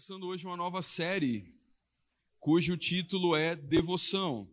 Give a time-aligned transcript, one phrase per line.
[0.00, 1.52] Começando hoje uma nova série
[2.38, 4.50] cujo título é Devoção.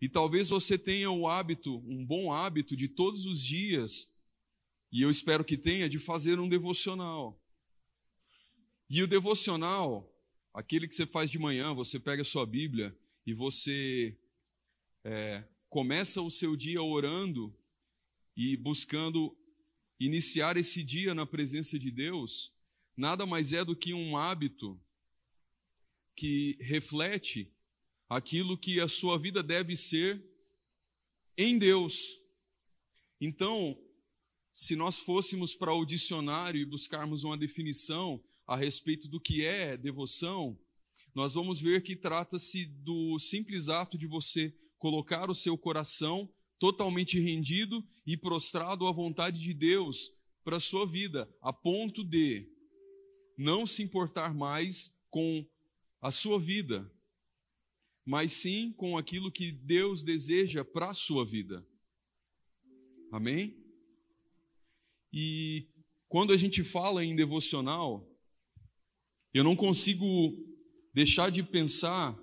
[0.00, 4.10] E talvez você tenha o hábito, um bom hábito de todos os dias,
[4.90, 7.38] e eu espero que tenha, de fazer um devocional.
[8.88, 10.10] E o devocional,
[10.54, 14.16] aquele que você faz de manhã, você pega a sua Bíblia e você
[15.04, 17.54] é, começa o seu dia orando
[18.34, 19.36] e buscando
[20.00, 22.56] iniciar esse dia na presença de Deus,
[22.98, 24.78] nada mais é do que um hábito
[26.16, 27.54] que reflete
[28.08, 30.20] aquilo que a sua vida deve ser
[31.36, 32.18] em Deus.
[33.20, 33.78] Então,
[34.52, 39.76] se nós fôssemos para o dicionário e buscarmos uma definição a respeito do que é
[39.76, 40.58] devoção,
[41.14, 46.28] nós vamos ver que trata-se do simples ato de você colocar o seu coração
[46.58, 52.57] totalmente rendido e prostrado à vontade de Deus para a sua vida, a ponto de
[53.38, 55.46] não se importar mais com
[56.00, 56.92] a sua vida,
[58.04, 61.64] mas sim com aquilo que Deus deseja para a sua vida.
[63.12, 63.56] Amém?
[65.12, 65.68] E
[66.08, 68.10] quando a gente fala em devocional,
[69.32, 70.04] eu não consigo
[70.92, 72.18] deixar de pensar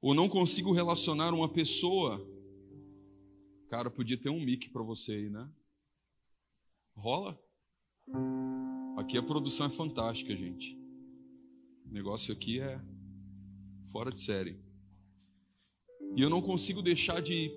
[0.00, 2.20] ou não consigo relacionar uma pessoa.
[3.68, 5.48] Cara, podia ter um mic para você aí, né?
[6.96, 7.38] Rola?
[8.98, 10.76] Aqui a produção é fantástica, gente.
[11.86, 12.80] O negócio aqui é
[13.92, 14.60] fora de série.
[16.16, 17.48] E eu não consigo deixar de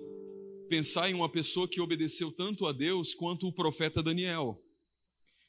[0.68, 4.64] pensar em uma pessoa que obedeceu tanto a Deus quanto o profeta Daniel.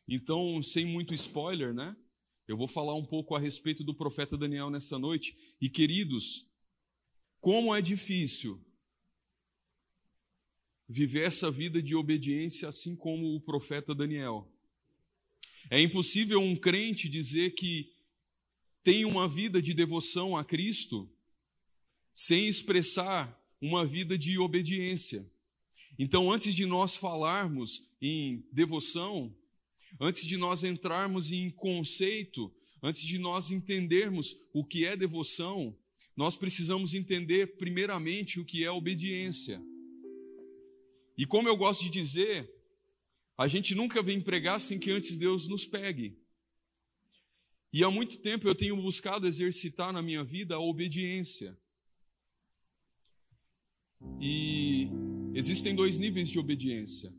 [0.08, 1.96] Então, sem muito spoiler, né?
[2.48, 5.38] Eu vou falar um pouco a respeito do profeta Daniel nessa noite.
[5.62, 6.50] E queridos,
[7.40, 8.60] como é difícil
[10.90, 14.53] viver essa vida de obediência assim como o profeta Daniel.
[15.70, 17.94] É impossível um crente dizer que
[18.84, 21.10] tem uma vida de devoção a Cristo
[22.14, 25.26] sem expressar uma vida de obediência.
[25.98, 29.34] Então, antes de nós falarmos em devoção,
[30.00, 35.76] antes de nós entrarmos em conceito, antes de nós entendermos o que é devoção,
[36.16, 39.62] nós precisamos entender primeiramente o que é obediência.
[41.18, 42.53] E como eu gosto de dizer,
[43.38, 46.18] a gente nunca vem pregar sem que antes Deus nos pegue.
[47.72, 51.58] E há muito tempo eu tenho buscado exercitar na minha vida a obediência.
[54.22, 54.90] E
[55.34, 57.14] existem dois níveis de obediência: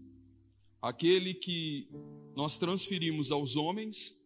[0.81, 1.89] aquele que
[2.37, 4.17] nós transferimos aos homens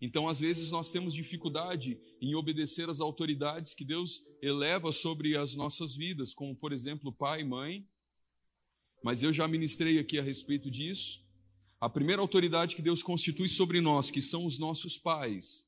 [0.00, 5.54] então, às vezes, nós temos dificuldade em obedecer às autoridades que Deus eleva sobre as
[5.54, 7.86] nossas vidas, como, por exemplo, pai mãe.
[9.06, 11.24] Mas eu já ministrei aqui a respeito disso.
[11.80, 15.64] A primeira autoridade que Deus constitui sobre nós, que são os nossos pais,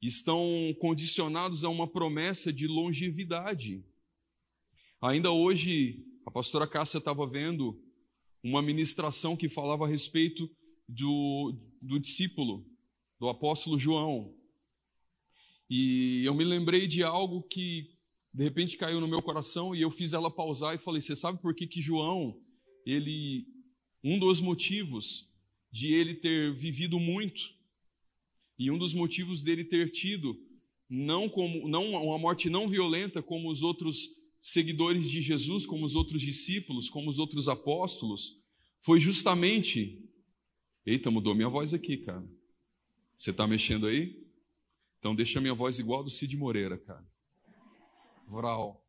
[0.00, 3.84] estão condicionados a uma promessa de longevidade.
[5.02, 7.82] Ainda hoje, a pastora Cássia estava vendo
[8.44, 10.48] uma ministração que falava a respeito
[10.88, 11.52] do,
[11.82, 12.64] do discípulo
[13.18, 14.32] do apóstolo João.
[15.68, 17.95] E eu me lembrei de algo que
[18.36, 21.40] de repente caiu no meu coração e eu fiz ela pausar e falei: "Você sabe
[21.40, 22.38] por que que João,
[22.84, 23.46] ele
[24.04, 25.26] um dos motivos
[25.72, 27.54] de ele ter vivido muito
[28.58, 30.38] e um dos motivos dele ter tido
[30.86, 34.10] não como não uma morte não violenta como os outros
[34.42, 38.38] seguidores de Jesus, como os outros discípulos, como os outros apóstolos,
[38.80, 40.06] foi justamente
[40.84, 42.24] Eita, mudou minha voz aqui, cara.
[43.16, 44.22] Você está mexendo aí?
[44.98, 47.04] Então deixa minha voz igual a do Cid Moreira, cara.
[48.26, 48.84] Vral.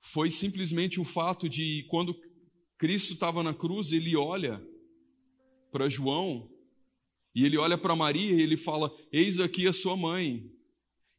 [0.00, 2.14] Foi simplesmente o fato de quando
[2.76, 4.62] Cristo estava na cruz, ele olha
[5.70, 6.50] para João
[7.34, 10.50] e ele olha para Maria e ele fala: Eis aqui a sua mãe.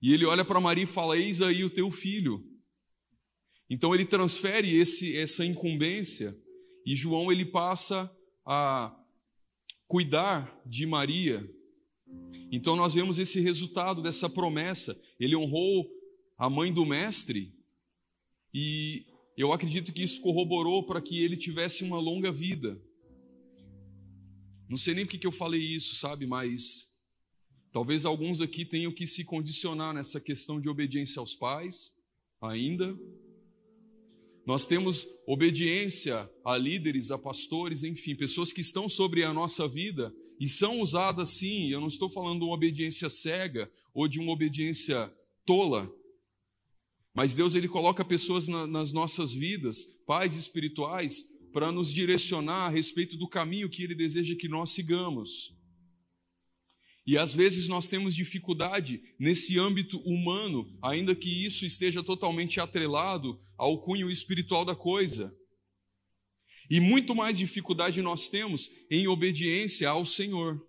[0.01, 2.43] E ele olha para Maria e fala: Eis aí o teu filho.
[3.69, 6.37] Então ele transfere esse, essa incumbência
[6.85, 8.95] e João ele passa a
[9.87, 11.49] cuidar de Maria.
[12.51, 14.99] Então nós vemos esse resultado dessa promessa.
[15.19, 15.89] Ele honrou
[16.37, 17.53] a mãe do mestre
[18.53, 19.05] e
[19.37, 22.81] eu acredito que isso corroborou para que ele tivesse uma longa vida.
[24.69, 26.25] Não sei nem porque que eu falei isso, sabe?
[26.25, 26.85] Mas
[27.71, 31.93] talvez alguns aqui tenham que se condicionar nessa questão de obediência aos pais,
[32.41, 32.97] ainda.
[34.45, 40.15] Nós temos obediência a líderes, a pastores, enfim, pessoas que estão sobre a nossa vida
[40.39, 41.69] e são usadas sim.
[41.69, 45.11] Eu não estou falando de uma obediência cega ou de uma obediência
[45.45, 45.91] tola,
[47.15, 51.23] mas Deus ele coloca pessoas na, nas nossas vidas, pais espirituais,
[51.53, 55.55] para nos direcionar a respeito do caminho que Ele deseja que nós sigamos.
[57.07, 63.39] E às vezes nós temos dificuldade nesse âmbito humano, ainda que isso esteja totalmente atrelado
[63.57, 65.33] ao cunho espiritual da coisa.
[66.69, 70.61] E muito mais dificuldade nós temos em obediência ao Senhor.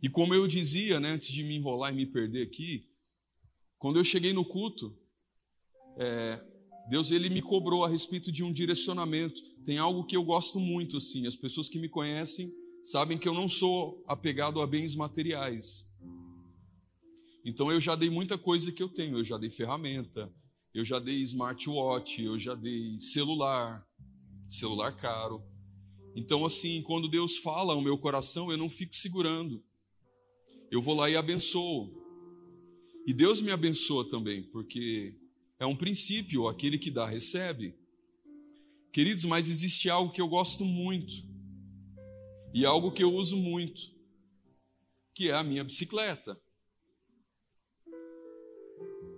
[0.00, 2.91] E como eu dizia, né, antes de me enrolar e me perder aqui,
[3.82, 4.96] quando eu cheguei no culto,
[5.98, 6.40] é,
[6.88, 9.42] Deus ele me cobrou a respeito de um direcionamento.
[9.66, 11.26] Tem algo que eu gosto muito assim.
[11.26, 15.84] As pessoas que me conhecem sabem que eu não sou apegado a bens materiais.
[17.44, 19.18] Então eu já dei muita coisa que eu tenho.
[19.18, 20.32] Eu já dei ferramenta,
[20.72, 23.84] eu já dei smartwatch, eu já dei celular,
[24.48, 25.42] celular caro.
[26.14, 29.60] Então assim, quando Deus fala ao meu coração, eu não fico segurando.
[30.70, 32.01] Eu vou lá e abençoo.
[33.06, 35.14] E Deus me abençoa também, porque
[35.58, 37.74] é um princípio, aquele que dá, recebe.
[38.92, 41.12] Queridos, mas existe algo que eu gosto muito,
[42.54, 43.80] e algo que eu uso muito,
[45.14, 46.40] que é a minha bicicleta.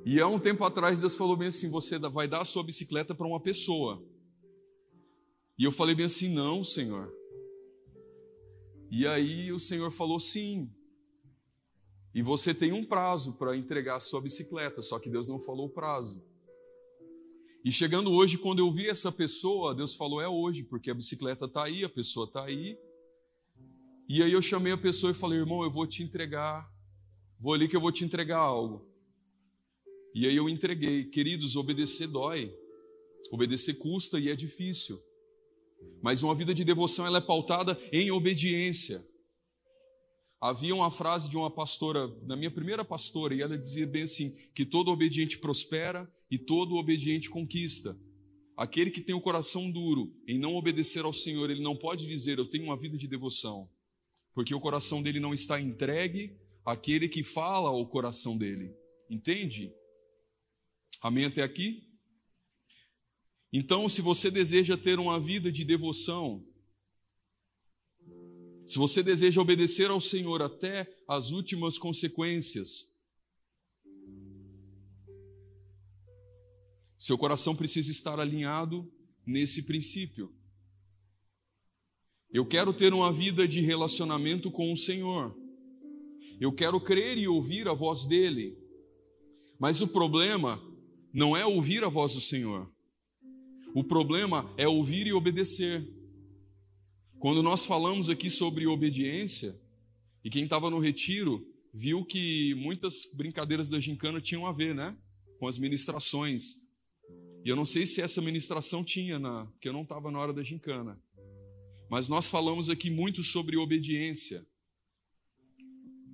[0.07, 3.15] E há um tempo atrás Deus falou bem assim: você vai dar a sua bicicleta
[3.15, 4.05] para uma pessoa.
[5.59, 7.13] E eu falei bem assim: não, Senhor.
[8.91, 10.71] E aí o Senhor falou: sim,
[12.15, 15.67] e você tem um prazo para entregar a sua bicicleta, só que Deus não falou
[15.67, 16.23] o prazo.
[17.65, 21.47] E chegando hoje, quando eu vi essa pessoa, Deus falou: é hoje, porque a bicicleta
[21.47, 22.79] está aí, a pessoa está aí.
[24.09, 26.71] E aí eu chamei a pessoa e falei: irmão, eu vou te entregar,
[27.41, 28.87] vou ali que eu vou te entregar algo.
[30.15, 31.07] E aí eu entreguei.
[31.07, 32.55] Queridos, obedecer dói,
[33.33, 35.03] obedecer custa e é difícil.
[36.01, 39.05] Mas uma vida de devoção ela é pautada em obediência.
[40.41, 44.37] Havia uma frase de uma pastora, da minha primeira pastora, e ela dizia bem assim:
[44.55, 47.99] que todo obediente prospera e todo obediente conquista.
[48.57, 52.39] Aquele que tem o coração duro em não obedecer ao Senhor, ele não pode dizer
[52.39, 53.69] eu tenho uma vida de devoção,
[54.33, 58.73] porque o coração dele não está entregue àquele que fala ao coração dele.
[59.11, 59.73] Entende?
[61.01, 61.83] Amém até aqui?
[63.53, 66.45] Então, se você deseja ter uma vida de devoção,
[68.67, 72.91] se você deseja obedecer ao Senhor até as últimas consequências,
[76.99, 78.91] seu coração precisa estar alinhado
[79.27, 80.35] nesse princípio.
[82.33, 85.37] Eu quero ter uma vida de relacionamento com o Senhor.
[86.41, 88.59] Eu quero crer e ouvir a voz dele.
[89.59, 90.61] Mas o problema
[91.13, 92.69] não é ouvir a voz do Senhor.
[93.75, 95.87] O problema é ouvir e obedecer.
[97.19, 99.59] Quando nós falamos aqui sobre obediência,
[100.23, 104.97] e quem estava no retiro viu que muitas brincadeiras da gincana tinham a ver, né?
[105.39, 106.57] Com as ministrações.
[107.45, 110.33] E eu não sei se essa ministração tinha, na, porque eu não estava na hora
[110.33, 111.01] da gincana.
[111.91, 114.47] Mas nós falamos aqui muito sobre obediência.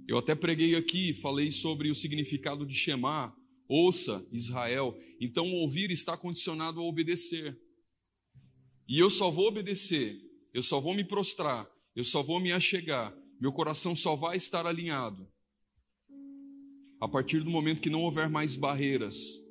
[0.08, 3.36] Eu até preguei aqui, falei sobre o significado de Shema,
[3.68, 4.98] ouça Israel.
[5.20, 7.56] Então, ouvir está condicionado a obedecer.
[8.88, 13.14] E eu só vou obedecer eu só vou me prostrar, eu só vou me achegar,
[13.40, 15.28] meu coração só vai estar alinhado
[17.00, 19.42] a partir do momento que não houver mais barreiras,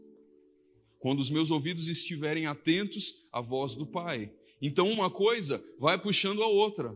[0.99, 4.31] quando os meus ouvidos estiverem atentos à voz do Pai.
[4.61, 6.95] Então, uma coisa vai puxando a outra.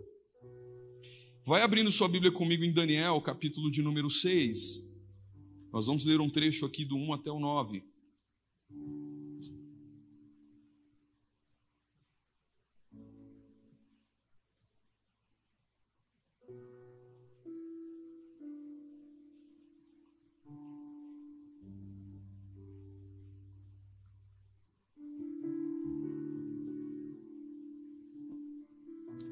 [1.43, 4.91] Vai abrindo sua Bíblia comigo em Daniel, capítulo de número 6.
[5.71, 7.83] Nós vamos ler um trecho aqui do 1 até o 9.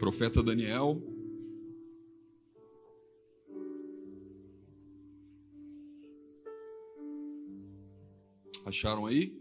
[0.02, 1.00] Profeta Daniel.
[8.66, 9.32] Acharam aí?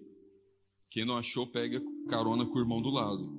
[0.91, 3.33] Quem não achou, pega carona com o irmão do lado.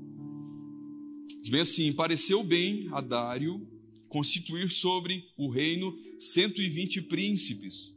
[1.39, 3.69] Diz bem assim: pareceu bem a Dário
[4.09, 7.95] constituir sobre o reino 120 príncipes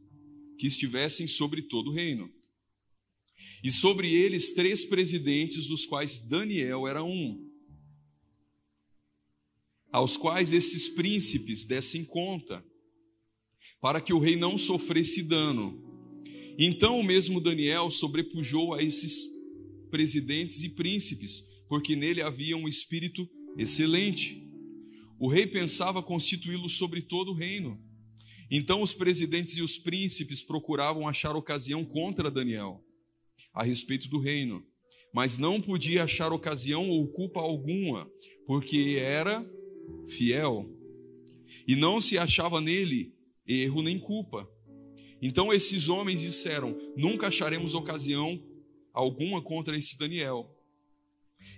[0.58, 2.30] que estivessem sobre todo o reino.
[3.62, 7.53] E sobre eles três presidentes, dos quais Daniel era um
[9.94, 12.66] aos quais esses príncipes dessem conta,
[13.80, 15.80] para que o rei não sofresse dano.
[16.58, 19.30] Então o mesmo Daniel sobrepujou a esses
[19.92, 23.24] presidentes e príncipes, porque nele havia um espírito
[23.56, 24.42] excelente.
[25.16, 27.80] O rei pensava constituí-lo sobre todo o reino.
[28.50, 32.84] Então os presidentes e os príncipes procuravam achar ocasião contra Daniel
[33.52, 34.66] a respeito do reino,
[35.14, 38.10] mas não podia achar ocasião ou culpa alguma,
[38.44, 39.48] porque era
[40.08, 40.68] fiel
[41.66, 43.14] e não se achava nele
[43.46, 44.48] erro nem culpa.
[45.20, 48.42] Então esses homens disseram: Nunca acharemos ocasião
[48.92, 50.50] alguma contra esse Daniel.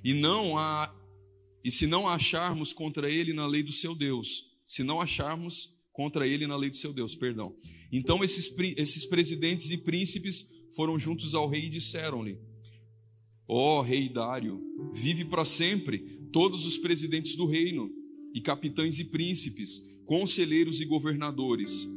[0.04, 0.94] E não há
[1.64, 6.24] e se não acharmos contra ele na lei do seu Deus, se não acharmos contra
[6.24, 7.56] ele na lei do seu Deus, perdão.
[7.90, 12.38] Então esses, esses presidentes e príncipes foram juntos ao rei e disseram-lhe:
[13.48, 15.98] Ó oh, rei Dário, vive para sempre
[16.32, 17.90] todos os presidentes do reino,
[18.36, 21.88] e capitães e príncipes, conselheiros e governadores.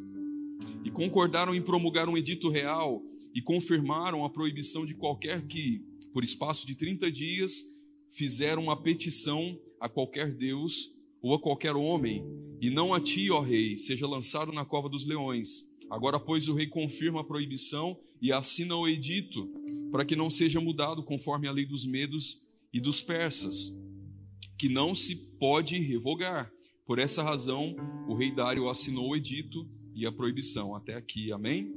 [0.85, 3.03] E concordaram em promulgar um edito real
[3.35, 7.65] e confirmaram a proibição de qualquer que, por espaço de 30 dias,
[8.09, 10.89] fizeram uma petição a qualquer Deus
[11.21, 12.23] ou a qualquer homem,
[12.61, 15.67] e não a ti, ó rei, seja lançado na cova dos leões.
[15.89, 19.51] Agora, pois, o rei confirma a proibição e assina o edito,
[19.91, 22.41] para que não seja mudado conforme a lei dos medos
[22.71, 23.75] e dos persas,
[24.59, 26.51] que não se pode revogar.
[26.85, 27.77] Por essa razão,
[28.09, 30.75] o rei Dário assinou o edito e a proibição.
[30.75, 31.73] Até aqui, amém?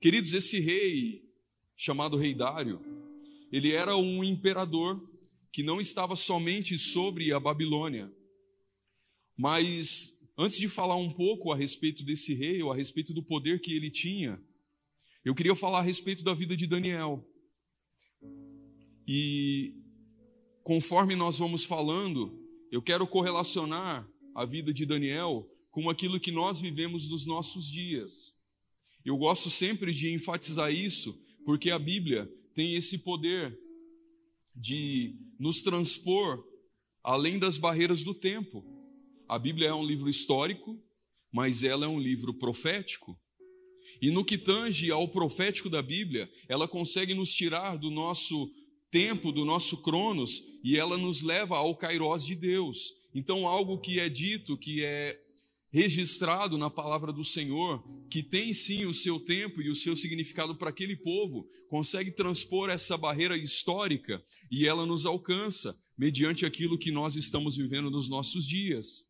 [0.00, 1.28] Queridos, esse rei,
[1.76, 2.80] chamado rei Dário,
[3.50, 5.10] ele era um imperador
[5.52, 8.12] que não estava somente sobre a Babilônia.
[9.36, 13.60] Mas antes de falar um pouco a respeito desse rei, ou a respeito do poder
[13.60, 14.40] que ele tinha,
[15.24, 17.28] eu queria falar a respeito da vida de Daniel.
[19.06, 19.81] E
[20.62, 22.38] conforme nós vamos falando,
[22.70, 28.34] eu quero correlacionar a vida de Daniel com aquilo que nós vivemos nos nossos dias.
[29.04, 33.58] Eu gosto sempre de enfatizar isso, porque a Bíblia tem esse poder
[34.54, 36.44] de nos transpor
[37.02, 38.64] além das barreiras do tempo.
[39.28, 40.80] A Bíblia é um livro histórico,
[41.32, 43.18] mas ela é um livro profético.
[44.00, 48.52] E no que tange ao profético da Bíblia, ela consegue nos tirar do nosso
[48.92, 52.92] tempo, do nosso cronos, e ela nos leva ao kairós de Deus.
[53.14, 55.18] Então, algo que é dito, que é
[55.72, 60.54] registrado na palavra do Senhor, que tem sim o seu tempo e o seu significado
[60.54, 66.90] para aquele povo, consegue transpor essa barreira histórica e ela nos alcança mediante aquilo que
[66.90, 69.06] nós estamos vivendo nos nossos dias.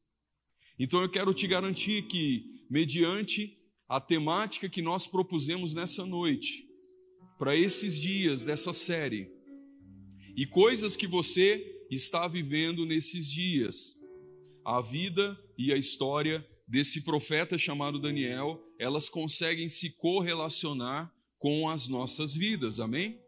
[0.79, 3.59] Então eu quero te garantir que, mediante
[3.89, 6.65] a temática que nós propusemos nessa noite,
[7.37, 9.29] para esses dias dessa série,
[10.37, 13.99] e coisas que você está vivendo nesses dias,
[14.65, 21.89] a vida e a história desse profeta chamado Daniel, elas conseguem se correlacionar com as
[21.89, 23.21] nossas vidas, amém?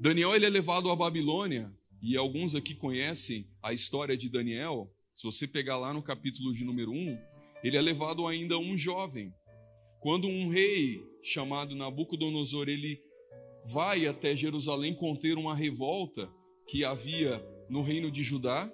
[0.00, 4.92] Daniel ele é levado à Babilônia, e alguns aqui conhecem a história de Daniel.
[5.14, 7.18] Se você pegar lá no capítulo de número 1,
[7.62, 9.32] ele é levado ainda um jovem.
[10.00, 13.00] Quando um rei chamado Nabucodonosor ele
[13.66, 16.30] vai até Jerusalém conter uma revolta
[16.68, 18.72] que havia no reino de Judá,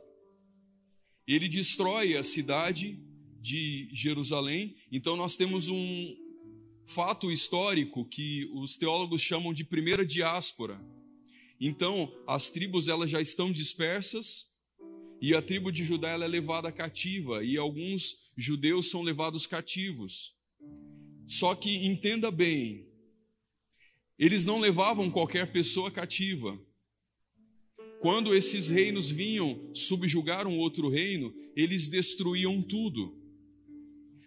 [1.26, 3.00] ele destrói a cidade
[3.40, 4.76] de Jerusalém.
[4.90, 6.16] Então nós temos um
[6.86, 10.80] fato histórico que os teólogos chamam de primeira diáspora.
[11.60, 14.48] Então, as tribos elas já estão dispersas
[15.20, 20.34] e a tribo de Judá ela é levada cativa e alguns judeus são levados cativos.
[21.26, 22.91] Só que entenda bem,
[24.18, 26.60] eles não levavam qualquer pessoa cativa.
[28.00, 33.16] Quando esses reinos vinham subjugar um outro reino, eles destruíam tudo.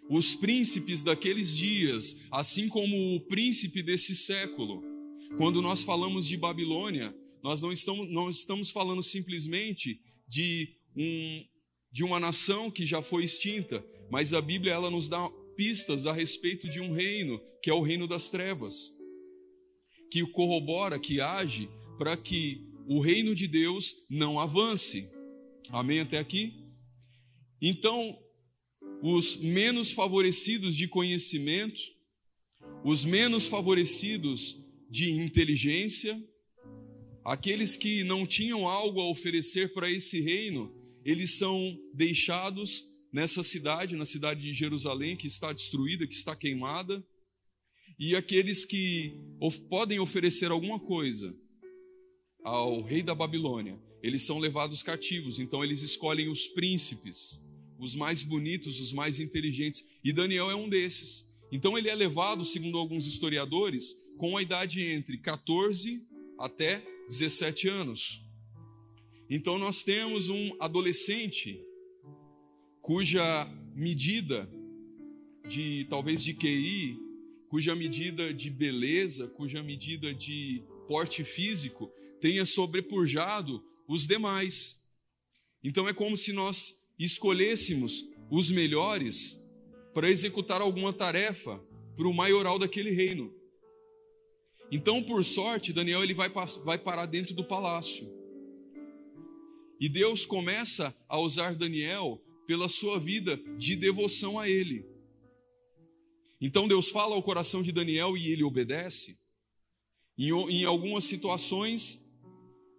[0.10, 4.84] Os príncipes daqueles dias, assim como o príncipe desse século,
[5.38, 7.14] quando nós falamos de Babilônia,
[7.44, 11.44] nós não estamos, não estamos falando simplesmente de, um,
[11.92, 16.14] de uma nação que já foi extinta, mas a Bíblia ela nos dá pistas a
[16.14, 18.95] respeito de um reino, que é o reino das trevas,
[20.10, 25.10] que corrobora, que age para que o reino de Deus não avance.
[25.70, 26.54] Amém até aqui?
[27.62, 28.18] Então,
[29.02, 31.82] os menos favorecidos de conhecimento,
[32.84, 34.58] os menos favorecidos
[34.90, 36.22] de inteligência,
[37.24, 43.96] aqueles que não tinham algo a oferecer para esse reino, eles são deixados nessa cidade,
[43.96, 47.04] na cidade de Jerusalém, que está destruída, que está queimada,
[47.98, 49.18] e aqueles que
[49.70, 51.36] podem oferecer alguma coisa
[52.44, 57.42] ao rei da Babilônia, eles são levados cativos, então eles escolhem os príncipes,
[57.80, 61.28] os mais bonitos, os mais inteligentes, e Daniel é um desses.
[61.52, 66.06] Então ele é levado, segundo alguns historiadores, com a idade entre 14
[66.38, 68.22] até 17 anos.
[69.30, 71.60] Então nós temos um adolescente
[72.82, 74.50] cuja medida
[75.48, 77.00] de talvez de QI,
[77.56, 84.84] cuja medida de beleza, cuja medida de porte físico tenha sobrepujado os demais.
[85.64, 89.42] Então é como se nós escolhêssemos os melhores
[89.94, 91.64] para executar alguma tarefa
[91.96, 93.34] para o maioral daquele reino.
[94.70, 96.30] Então, por sorte, Daniel ele vai,
[96.66, 98.06] vai parar dentro do palácio.
[99.80, 104.95] E Deus começa a usar Daniel pela sua vida de devoção a ele.
[106.46, 109.18] Então Deus fala ao coração de Daniel e ele obedece.
[110.16, 112.00] Em, em algumas situações,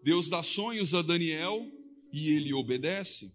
[0.04, 1.68] Deus dá sonhos a Daniel
[2.12, 3.34] e ele obedece.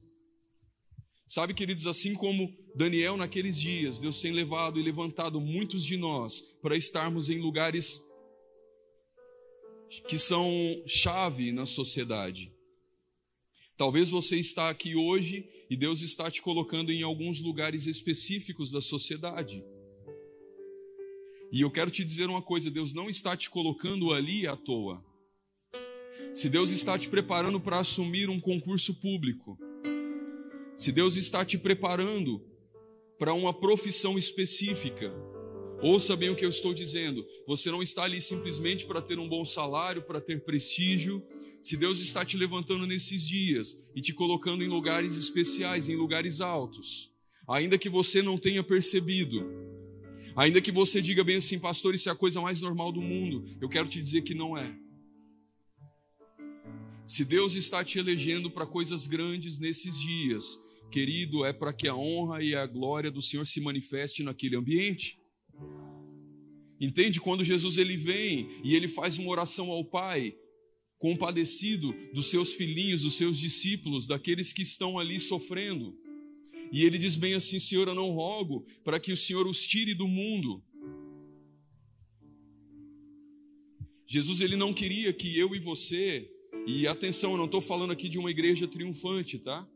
[1.27, 6.39] Sabe, queridos, assim como Daniel naqueles dias, Deus tem levado e levantado muitos de nós
[6.61, 8.01] para estarmos em lugares
[10.07, 10.49] que são
[10.87, 12.53] chave na sociedade.
[13.75, 18.79] Talvez você está aqui hoje e Deus está te colocando em alguns lugares específicos da
[18.79, 19.61] sociedade.
[21.51, 25.03] E eu quero te dizer uma coisa: Deus não está te colocando ali à toa.
[26.33, 29.59] Se Deus está te preparando para assumir um concurso público,
[30.77, 32.41] se Deus está te preparando
[33.19, 35.13] para uma profissão específica,
[35.81, 37.25] ouça bem o que eu estou dizendo.
[37.45, 41.21] Você não está ali simplesmente para ter um bom salário, para ter prestígio.
[41.61, 46.39] Se Deus está te levantando nesses dias e te colocando em lugares especiais, em lugares
[46.39, 47.11] altos,
[47.47, 49.45] ainda que você não tenha percebido,
[50.35, 53.45] ainda que você diga bem assim, pastor, isso é a coisa mais normal do mundo,
[53.61, 54.77] eu quero te dizer que não é.
[57.07, 60.57] Se Deus está te elegendo para coisas grandes nesses dias,
[60.91, 65.19] querido, é para que a honra e a glória do Senhor se manifeste naquele ambiente.
[66.79, 67.19] Entende?
[67.19, 70.35] Quando Jesus ele vem e ele faz uma oração ao Pai,
[70.97, 75.97] compadecido dos seus filhinhos, dos seus discípulos, daqueles que estão ali sofrendo.
[76.71, 79.93] E ele diz bem assim: Senhor, eu não rogo para que o Senhor os tire
[79.93, 80.63] do mundo.
[84.07, 86.29] Jesus ele não queria que eu e você
[86.67, 89.67] e atenção, eu não estou falando aqui de uma igreja triunfante, tá?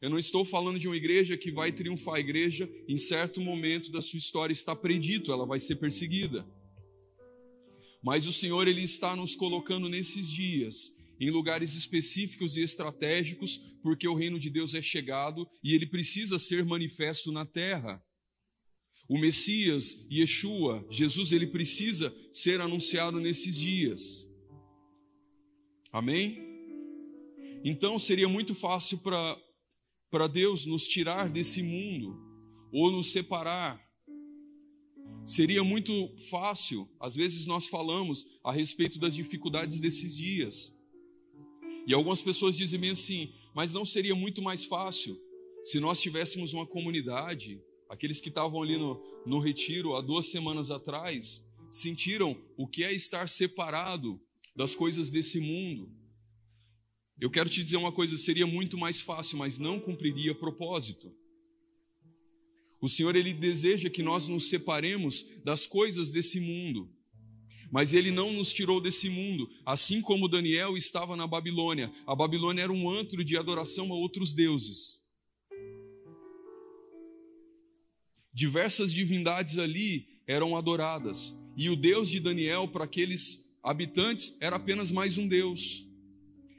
[0.00, 2.16] Eu não estou falando de uma igreja que vai triunfar.
[2.16, 6.46] A igreja, em certo momento da sua história, está predito, ela vai ser perseguida.
[8.02, 14.06] Mas o Senhor, Ele está nos colocando nesses dias, em lugares específicos e estratégicos, porque
[14.08, 18.02] o reino de Deus é chegado e ele precisa ser manifesto na terra.
[19.08, 24.26] O Messias, Yeshua, Jesus, ele precisa ser anunciado nesses dias.
[25.92, 26.38] Amém?
[27.62, 32.18] Então seria muito fácil para Deus nos tirar desse mundo
[32.72, 33.82] ou nos separar.
[35.24, 35.92] Seria muito
[36.28, 40.76] fácil, às vezes nós falamos a respeito das dificuldades desses dias.
[41.86, 45.18] E algumas pessoas dizem bem assim, mas não seria muito mais fácil
[45.64, 50.70] se nós tivéssemos uma comunidade, aqueles que estavam ali no, no retiro há duas semanas
[50.70, 54.20] atrás, sentiram o que é estar separado
[54.54, 55.90] das coisas desse mundo.
[57.18, 61.10] Eu quero te dizer uma coisa: seria muito mais fácil, mas não cumpriria propósito.
[62.80, 66.93] O Senhor, Ele deseja que nós nos separemos das coisas desse mundo.
[67.70, 71.92] Mas ele não nos tirou desse mundo, assim como Daniel estava na Babilônia.
[72.06, 75.02] A Babilônia era um antro de adoração a outros deuses.
[78.32, 84.90] Diversas divindades ali eram adoradas, e o Deus de Daniel para aqueles habitantes era apenas
[84.90, 85.86] mais um Deus.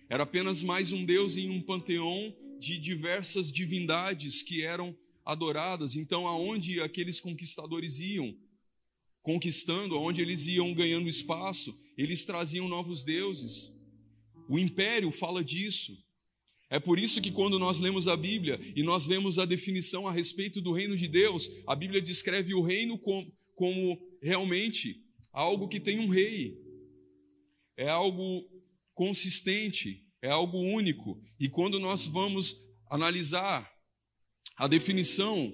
[0.09, 5.95] Era apenas mais um Deus em um panteão de diversas divindades que eram adoradas.
[5.95, 8.35] Então, aonde aqueles conquistadores iam
[9.25, 13.73] conquistando, aonde eles iam ganhando espaço, eles traziam novos deuses.
[14.47, 15.97] O império fala disso.
[16.69, 20.11] É por isso que quando nós lemos a Bíblia e nós vemos a definição a
[20.11, 25.01] respeito do reino de Deus, a Bíblia descreve o reino como, como realmente
[25.33, 26.55] algo que tem um rei,
[27.75, 28.47] é algo
[28.93, 31.19] consistente, é algo único.
[31.39, 32.55] E quando nós vamos
[32.91, 33.67] analisar
[34.55, 35.51] a definição,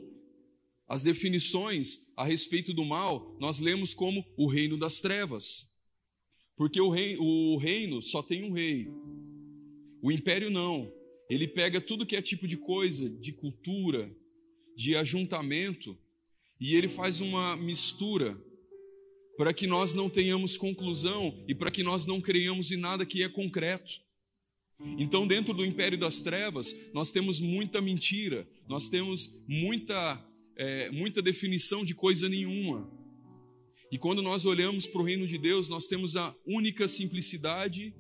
[0.92, 5.66] as definições a respeito do mal, nós lemos como o reino das trevas.
[6.58, 8.90] Porque o, rei, o reino só tem um rei.
[10.02, 10.92] O império não.
[11.30, 14.14] Ele pega tudo que é tipo de coisa, de cultura,
[14.76, 15.98] de ajuntamento,
[16.60, 18.38] e ele faz uma mistura
[19.38, 23.24] para que nós não tenhamos conclusão e para que nós não creiamos em nada que
[23.24, 24.02] é concreto.
[24.98, 30.22] Então, dentro do império das trevas, nós temos muita mentira, nós temos muita,
[30.58, 32.90] é, muita definição de coisa nenhuma.
[33.92, 37.94] E quando nós olhamos para o reino de Deus, nós temos a única simplicidade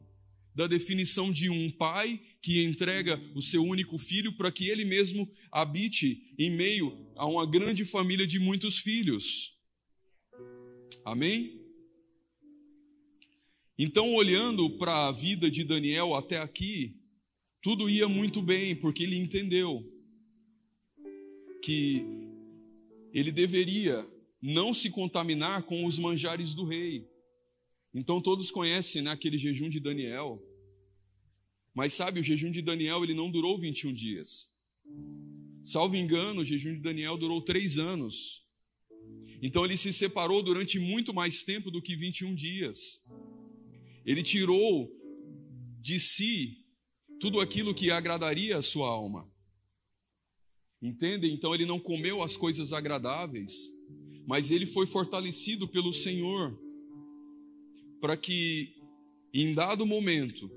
[0.55, 5.29] da definição de um pai que entrega o seu único filho para que ele mesmo
[5.51, 9.57] habite em meio a uma grande família de muitos filhos.
[11.05, 11.59] Amém?
[13.77, 16.95] Então, olhando para a vida de Daniel até aqui,
[17.61, 19.83] tudo ia muito bem, porque ele entendeu
[21.63, 22.03] que
[23.13, 24.07] ele deveria
[24.41, 27.07] não se contaminar com os manjares do rei.
[27.93, 30.41] Então todos conhecem né, aquele jejum de Daniel.
[31.73, 34.49] Mas sabe, o jejum de Daniel ele não durou 21 dias.
[35.63, 38.43] Salvo engano, o jejum de Daniel durou três anos.
[39.41, 43.01] Então ele se separou durante muito mais tempo do que 21 dias.
[44.05, 44.91] Ele tirou
[45.79, 46.65] de si
[47.19, 49.30] tudo aquilo que agradaria a sua alma.
[50.81, 51.33] Entendem?
[51.33, 53.71] Então ele não comeu as coisas agradáveis,
[54.25, 56.57] mas ele foi fortalecido pelo Senhor
[57.99, 58.73] para que,
[59.33, 60.49] em dado momento,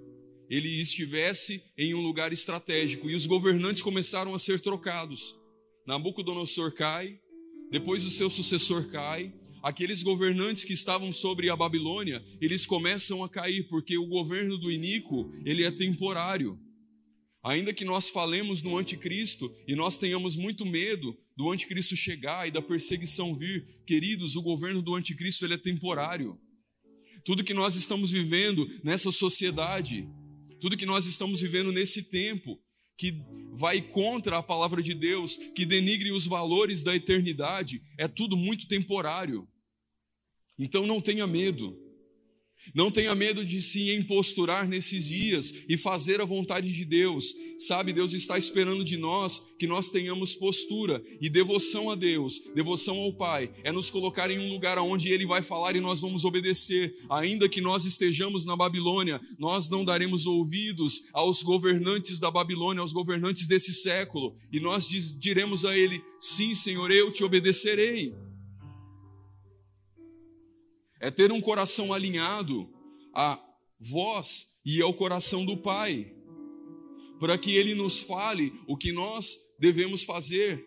[0.48, 5.36] ele estivesse em um lugar estratégico e os governantes começaram a ser trocados.
[5.86, 7.20] Nabucodonosor cai,
[7.70, 9.32] depois o seu sucessor cai,
[9.62, 14.70] aqueles governantes que estavam sobre a Babilônia, eles começam a cair, porque o governo do
[14.70, 16.58] Inico, ele é temporário.
[17.44, 22.50] Ainda que nós falemos no anticristo e nós tenhamos muito medo do anticristo chegar e
[22.50, 26.40] da perseguição vir, queridos, o governo do anticristo ele é temporário
[27.24, 30.06] tudo que nós estamos vivendo nessa sociedade,
[30.60, 32.60] tudo que nós estamos vivendo nesse tempo,
[32.96, 33.14] que
[33.52, 38.68] vai contra a palavra de Deus, que denigre os valores da eternidade, é tudo muito
[38.68, 39.48] temporário.
[40.58, 41.76] Então não tenha medo.
[42.74, 47.34] Não tenha medo de se imposturar nesses dias e fazer a vontade de Deus.
[47.58, 52.98] Sabe, Deus está esperando de nós que nós tenhamos postura e devoção a Deus, devoção
[52.98, 53.50] ao Pai.
[53.62, 56.94] É nos colocar em um lugar onde Ele vai falar e nós vamos obedecer.
[57.10, 62.92] Ainda que nós estejamos na Babilônia, nós não daremos ouvidos aos governantes da Babilônia, aos
[62.92, 64.34] governantes desse século.
[64.52, 68.12] E nós diremos a Ele: Sim, Senhor, eu te obedecerei
[71.04, 72.66] é ter um coração alinhado
[73.12, 73.38] à
[73.78, 76.10] voz e ao coração do Pai,
[77.20, 80.66] para que Ele nos fale o que nós devemos fazer.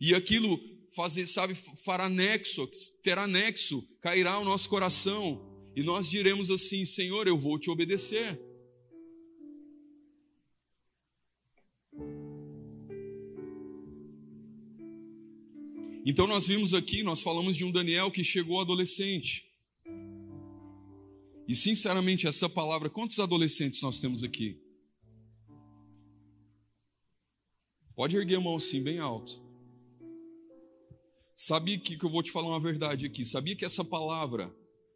[0.00, 0.58] E aquilo
[0.96, 2.68] fazer, sabe, fará nexo,
[3.00, 5.40] terá nexo, cairá ao nosso coração,
[5.76, 8.40] e nós diremos assim: Senhor, eu vou te obedecer.
[16.04, 19.44] Então nós vimos aqui, nós falamos de um Daniel que chegou adolescente.
[21.46, 24.60] E sinceramente, essa palavra, quantos adolescentes nós temos aqui?
[27.94, 29.40] Pode erguer a mão assim, bem alto.
[31.36, 33.24] Sabia que, que eu vou te falar uma verdade aqui?
[33.24, 34.54] Sabia que essa palavra,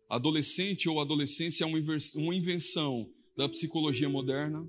[0.09, 4.69] adolescente ou adolescência, é uma invenção da psicologia moderna?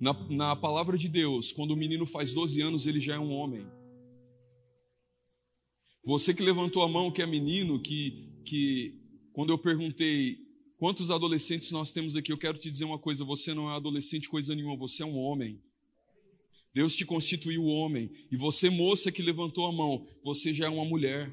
[0.00, 3.30] Na, na palavra de Deus, quando o menino faz 12 anos, ele já é um
[3.30, 3.66] homem.
[6.04, 9.00] Você que levantou a mão, que é menino, que, que
[9.32, 10.38] quando eu perguntei
[10.76, 14.28] quantos adolescentes nós temos aqui, eu quero te dizer uma coisa: você não é adolescente
[14.28, 15.62] coisa nenhuma, você é um homem.
[16.74, 18.10] Deus te constituiu homem.
[18.32, 21.32] E você, moça que levantou a mão, você já é uma mulher.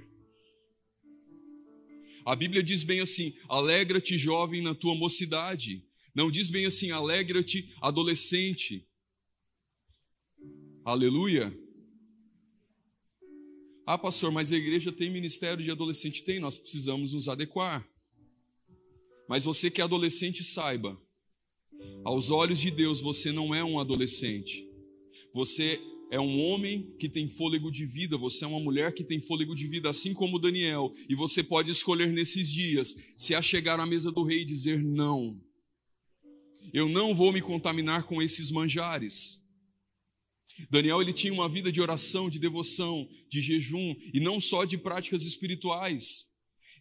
[2.23, 5.83] A Bíblia diz bem assim: alegra-te, jovem, na tua mocidade.
[6.13, 8.85] Não diz bem assim: alegra-te, adolescente.
[10.85, 11.58] Aleluia.
[13.91, 16.23] Ah, pastor, mas a igreja tem ministério de adolescente?
[16.23, 17.89] Tem, nós precisamos nos adequar.
[19.27, 20.95] Mas você que é adolescente, saiba,
[22.05, 24.63] aos olhos de Deus, você não é um adolescente.
[25.33, 29.19] Você é um homem que tem fôlego de vida, você é uma mulher que tem
[29.19, 30.93] fôlego de vida, assim como Daniel.
[31.09, 34.83] E você pode escolher nesses dias se a chegar à mesa do rei e dizer
[34.83, 35.41] não.
[36.71, 39.41] Eu não vou me contaminar com esses manjares.
[40.69, 44.77] Daniel ele tinha uma vida de oração, de devoção, de jejum e não só de
[44.77, 46.27] práticas espirituais.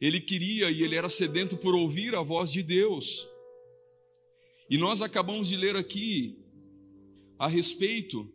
[0.01, 3.27] Ele queria e ele era sedento por ouvir a voz de Deus.
[4.71, 6.39] E nós acabamos de ler aqui
[7.39, 8.33] a respeito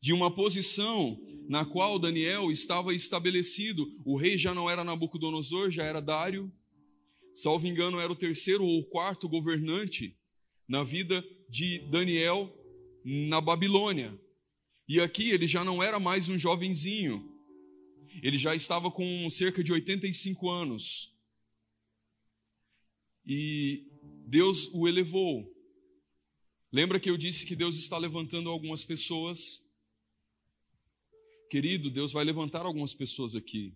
[0.00, 3.92] de uma posição na qual Daniel estava estabelecido.
[4.04, 6.52] O rei já não era Nabucodonosor, já era Dário.
[7.34, 10.16] Salvo engano, era o terceiro ou quarto governante
[10.68, 12.52] na vida de Daniel
[13.04, 14.18] na Babilônia.
[14.88, 17.32] E aqui ele já não era mais um jovenzinho,
[18.22, 21.12] ele já estava com cerca de 85 anos.
[23.26, 23.84] E
[24.26, 25.52] Deus o elevou.
[26.70, 29.64] Lembra que eu disse que Deus está levantando algumas pessoas?
[31.50, 33.74] Querido, Deus vai levantar algumas pessoas aqui.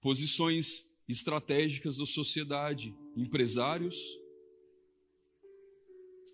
[0.00, 3.96] Posições estratégicas da sociedade, empresários,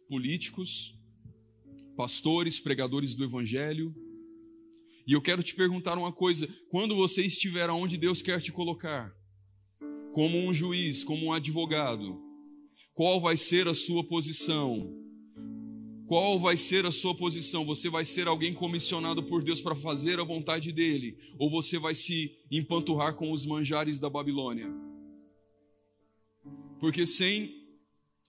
[0.08, 0.95] políticos,
[1.96, 3.94] pastores, pregadores do evangelho.
[5.06, 9.12] E eu quero te perguntar uma coisa: quando você estiver onde Deus quer te colocar,
[10.12, 12.20] como um juiz, como um advogado,
[12.94, 14.92] qual vai ser a sua posição?
[16.06, 17.66] Qual vai ser a sua posição?
[17.66, 21.18] Você vai ser alguém comissionado por Deus para fazer a vontade dele?
[21.36, 24.72] Ou você vai se empanturrar com os manjares da Babilônia?
[26.78, 27.52] Porque sem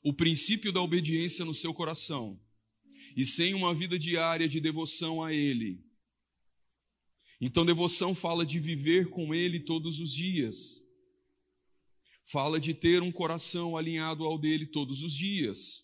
[0.04, 2.40] o princípio da obediência no seu coração
[3.18, 5.84] e sem uma vida diária de devoção a Ele,
[7.42, 10.84] então devoção fala de viver com Ele todos os dias,
[12.26, 15.84] fala de ter um coração alinhado ao dele todos os dias.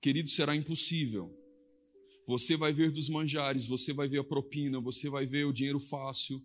[0.00, 1.34] Querido, será impossível.
[2.26, 5.80] Você vai ver dos manjares, você vai ver a propina, você vai ver o dinheiro
[5.80, 6.42] fácil.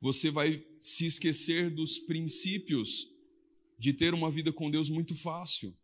[0.00, 3.06] Você vai se esquecer dos princípios
[3.78, 5.76] de ter uma vida com Deus muito fácil.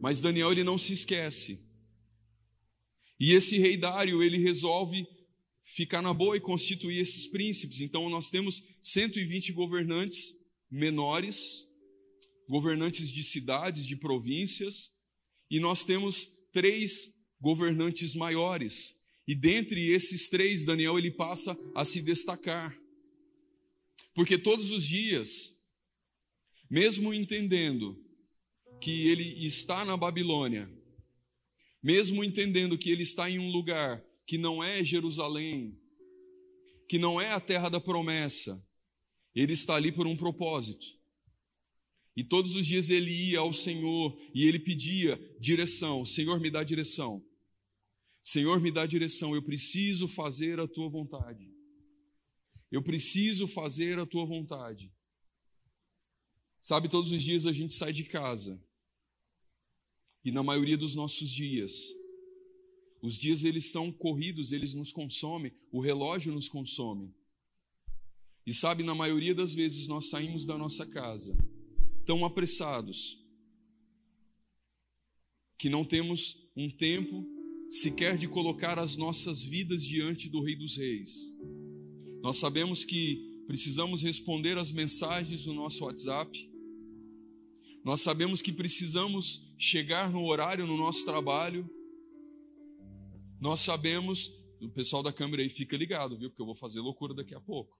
[0.00, 1.60] Mas Daniel ele não se esquece.
[3.18, 5.06] E esse rei Dário, ele resolve
[5.64, 7.80] ficar na boa e constituir esses príncipes.
[7.80, 10.34] Então nós temos 120 governantes
[10.70, 11.68] menores
[12.48, 14.90] governantes de cidades, de províncias,
[15.50, 18.98] e nós temos três governantes maiores.
[19.26, 22.76] E dentre esses três, Daniel ele passa a se destacar.
[24.14, 25.54] Porque todos os dias,
[26.70, 28.02] mesmo entendendo
[28.80, 30.70] que ele está na Babilônia,
[31.82, 35.78] mesmo entendendo que ele está em um lugar que não é Jerusalém,
[36.88, 38.64] que não é a terra da promessa,
[39.34, 40.86] ele está ali por um propósito.
[42.16, 46.64] E todos os dias ele ia ao Senhor e ele pedia direção: Senhor, me dá
[46.64, 47.24] direção.
[48.20, 49.34] Senhor, me dá direção.
[49.34, 51.48] Eu preciso fazer a tua vontade.
[52.70, 54.92] Eu preciso fazer a tua vontade.
[56.60, 58.60] Sabe, todos os dias a gente sai de casa.
[60.28, 61.90] E na maioria dos nossos dias,
[63.00, 67.14] os dias eles são corridos, eles nos consomem, o relógio nos consome.
[68.46, 71.34] E sabe, na maioria das vezes nós saímos da nossa casa
[72.04, 73.24] tão apressados
[75.56, 77.26] que não temos um tempo
[77.70, 81.32] sequer de colocar as nossas vidas diante do Rei dos Reis.
[82.20, 86.50] Nós sabemos que precisamos responder às mensagens do nosso WhatsApp.
[87.84, 91.68] Nós sabemos que precisamos chegar no horário no nosso trabalho.
[93.40, 96.28] Nós sabemos, o pessoal da câmera aí fica ligado, viu?
[96.28, 97.78] Porque eu vou fazer loucura daqui a pouco.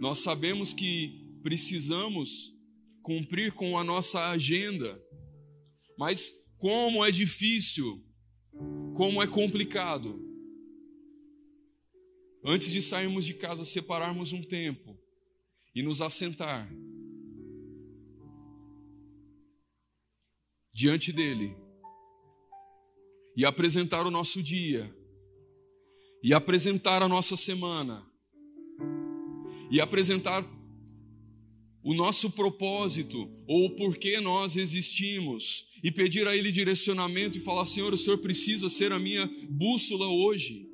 [0.00, 2.54] Nós sabemos que precisamos
[3.02, 5.00] cumprir com a nossa agenda.
[5.98, 8.02] Mas como é difícil,
[8.94, 10.26] como é complicado.
[12.42, 14.98] Antes de sairmos de casa, separarmos um tempo
[15.74, 16.70] e nos assentar
[20.72, 21.56] diante dele
[23.36, 24.94] e apresentar o nosso dia
[26.22, 28.06] e apresentar a nossa semana
[29.70, 30.44] e apresentar
[31.82, 37.64] o nosso propósito ou o porquê nós existimos e pedir a Ele direcionamento e falar:
[37.64, 40.68] Senhor, o Senhor precisa ser a minha bússola hoje.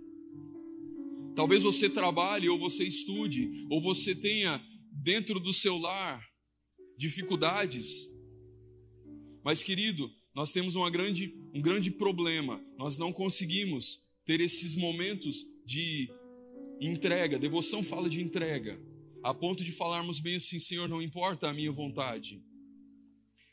[1.35, 6.25] Talvez você trabalhe ou você estude ou você tenha dentro do seu lar
[6.99, 8.09] dificuldades.
[9.47, 12.61] Mas, querido, nós temos uma grande, um grande problema.
[12.77, 16.11] Nós não conseguimos ter esses momentos de
[16.81, 17.39] entrega.
[17.39, 18.77] Devoção fala de entrega
[19.23, 22.43] a ponto de falarmos bem assim: Senhor, não importa a minha vontade,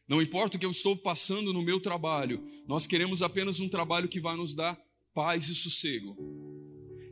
[0.08, 4.10] não importa o que eu estou passando no meu trabalho, nós queremos apenas um trabalho
[4.10, 4.76] que vai nos dar
[5.14, 6.18] paz e sossego.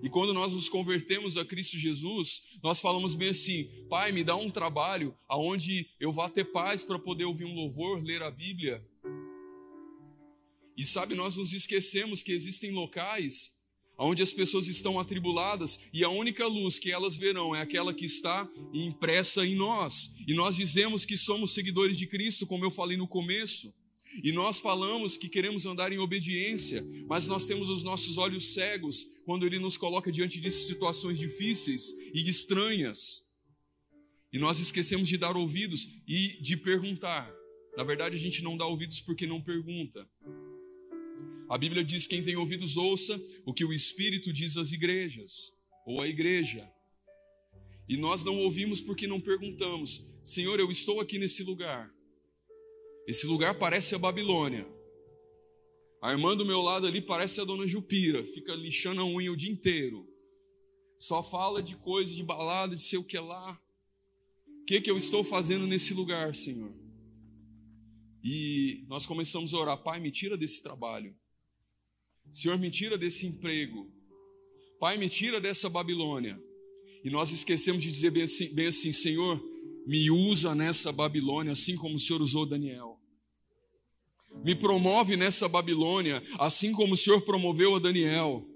[0.04, 4.36] E quando nós nos convertemos a Cristo Jesus, nós falamos bem assim: Pai, me dá
[4.36, 8.86] um trabalho aonde eu vá ter paz para poder ouvir um louvor, ler a Bíblia.
[10.76, 13.52] E sabe, nós nos esquecemos que existem locais
[13.98, 18.06] onde as pessoas estão atribuladas e a única luz que elas verão é aquela que
[18.06, 20.16] está impressa em nós.
[20.28, 23.74] E nós dizemos que somos seguidores de Cristo, como eu falei no começo.
[24.24, 29.08] E nós falamos que queremos andar em obediência, mas nós temos os nossos olhos cegos
[29.26, 33.26] quando Ele nos coloca diante de situações difíceis e estranhas.
[34.34, 37.32] E nós esquecemos de dar ouvidos e de perguntar.
[37.78, 40.08] Na verdade, a gente não dá ouvidos porque não pergunta.
[41.50, 45.52] A Bíblia diz: quem tem ouvidos, ouça o que o Espírito diz às igrejas,
[45.86, 46.70] ou à igreja.
[47.88, 51.94] E nós não ouvimos porque não perguntamos: Senhor, eu estou aqui nesse lugar.
[53.12, 54.66] Esse lugar parece a Babilônia.
[56.02, 59.36] A irmã do meu lado ali parece a dona Jupira, fica lixando a unha o
[59.36, 60.08] dia inteiro.
[60.98, 63.62] Só fala de coisa, de balada, de sei o que lá.
[64.62, 66.74] O que, que eu estou fazendo nesse lugar, Senhor?
[68.24, 71.14] E nós começamos a orar, Pai, me tira desse trabalho.
[72.32, 73.92] Senhor, me tira desse emprego.
[74.80, 76.42] Pai, me tira dessa Babilônia.
[77.04, 79.44] E nós esquecemos de dizer bem assim, bem assim Senhor,
[79.86, 82.91] me usa nessa Babilônia, assim como o Senhor usou Daniel.
[84.44, 88.48] Me promove nessa Babilônia, assim como o Senhor promoveu a Daniel.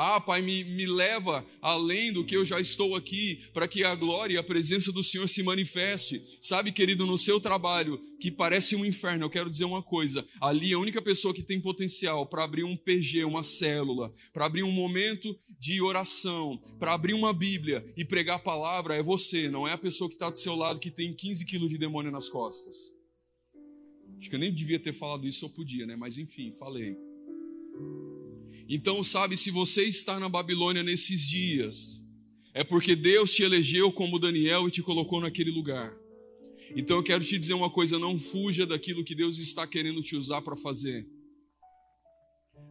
[0.00, 3.96] Ah, Pai, me, me leva além do que eu já estou aqui, para que a
[3.96, 6.22] glória e a presença do Senhor se manifeste.
[6.40, 10.72] Sabe, querido, no seu trabalho, que parece um inferno, eu quero dizer uma coisa: ali
[10.72, 14.70] a única pessoa que tem potencial para abrir um PG, uma célula, para abrir um
[14.70, 19.72] momento de oração, para abrir uma Bíblia e pregar a palavra é você, não é
[19.72, 22.96] a pessoa que está do seu lado que tem 15 quilos de demônio nas costas.
[24.18, 25.96] Acho que eu nem devia ter falado isso, eu podia, né?
[25.96, 26.96] Mas enfim, falei.
[28.68, 32.04] Então, sabe, se você está na Babilônia nesses dias,
[32.52, 35.96] é porque Deus te elegeu como Daniel e te colocou naquele lugar.
[36.76, 40.16] Então eu quero te dizer uma coisa: não fuja daquilo que Deus está querendo te
[40.16, 41.08] usar para fazer.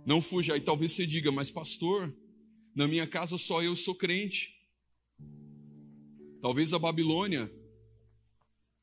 [0.05, 0.55] Não fuja.
[0.55, 2.15] E talvez você diga, mas pastor,
[2.75, 4.53] na minha casa só eu sou crente.
[6.41, 7.51] Talvez a Babilônia,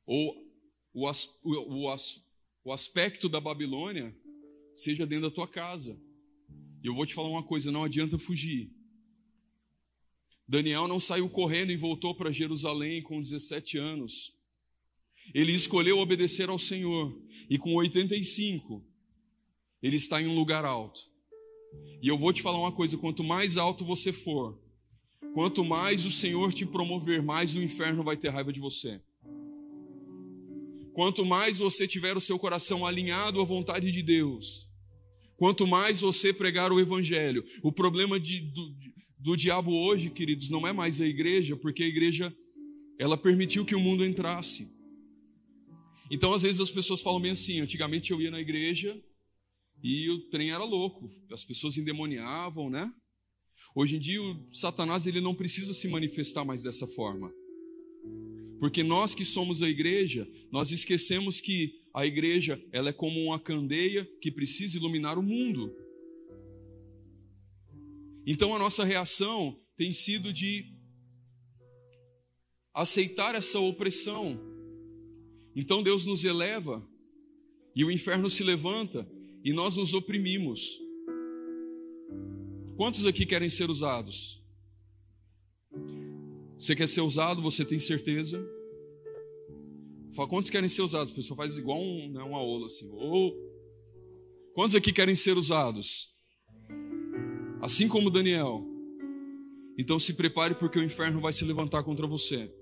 [0.05, 0.35] ou
[0.92, 1.09] o,
[1.42, 1.96] o, o,
[2.64, 4.16] o aspecto da Babilônia
[4.74, 6.00] seja dentro da tua casa.
[6.83, 8.72] E eu vou te falar uma coisa: não adianta fugir.
[10.48, 14.35] Daniel não saiu correndo e voltou para Jerusalém com 17 anos.
[15.35, 17.18] Ele escolheu obedecer ao Senhor.
[17.48, 18.85] E com 85,
[19.83, 21.00] ele está em um lugar alto.
[22.03, 24.59] E eu vou te falar uma coisa: quanto mais alto você for,
[25.35, 29.03] quanto mais o Senhor te promover, mais o inferno vai ter raiva de você.
[30.95, 34.69] Quanto mais você tiver o seu coração alinhado à vontade de Deus,
[35.37, 37.45] quanto mais você pregar o Evangelho.
[37.65, 38.75] O problema de, do,
[39.19, 42.33] do diabo hoje, queridos, não é mais a igreja, porque a igreja
[42.97, 44.73] ela permitiu que o mundo entrasse.
[46.09, 48.97] Então, às vezes as pessoas falam bem assim: antigamente eu ia na igreja
[49.83, 52.89] e o trem era louco, as pessoas endemoniavam, né?
[53.75, 57.35] Hoje em dia o Satanás ele não precisa se manifestar mais dessa forma.
[58.59, 63.38] Porque nós que somos a igreja, nós esquecemos que a igreja ela é como uma
[63.38, 65.75] candeia que precisa iluminar o mundo.
[68.27, 70.75] Então a nossa reação tem sido de
[72.73, 74.40] aceitar essa opressão.
[75.55, 76.87] Então Deus nos eleva
[77.77, 79.09] e o inferno se levanta
[79.45, 80.81] e nós nos oprimimos.
[82.77, 84.44] Quantos aqui querem ser usados?
[86.59, 88.45] Você quer ser usado, você tem certeza?
[90.14, 91.11] Fala, quantos querem ser usados?
[91.11, 92.88] A pessoa faz igual um, né, uma ola assim.
[92.93, 93.35] Ou,
[94.55, 96.14] quantos aqui querem ser usados?
[97.61, 98.64] Assim como Daniel.
[99.77, 102.53] Então se prepare porque o inferno vai se levantar contra você.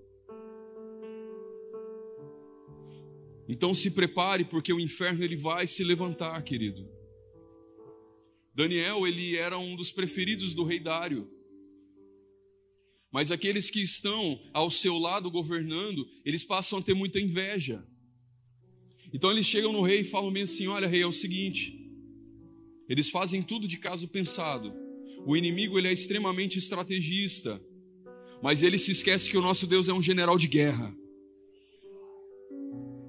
[3.47, 6.89] Então se prepare porque o inferno ele vai se levantar, querido.
[8.55, 11.29] Daniel, ele era um dos preferidos do rei Dário.
[13.13, 17.87] Mas aqueles que estão ao seu lado governando, eles passam a ter muita inveja.
[19.13, 21.79] Então eles chegam no rei e falam bem assim: Olha, rei, é o seguinte.
[22.89, 24.73] Eles fazem tudo de caso pensado.
[25.27, 27.63] O inimigo ele é extremamente estrategista,
[28.43, 30.97] mas ele se esquece que o nosso Deus é um general de guerra.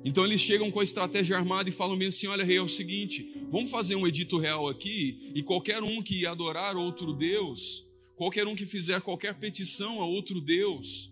[0.06, 2.68] Então eles chegam com a estratégia armada e falam bem assim: Olha, rei, é o
[2.68, 7.88] seguinte, vamos fazer um edito real aqui, e qualquer um que adorar outro Deus,
[8.24, 11.12] Qualquer um que fizer qualquer petição a outro Deus.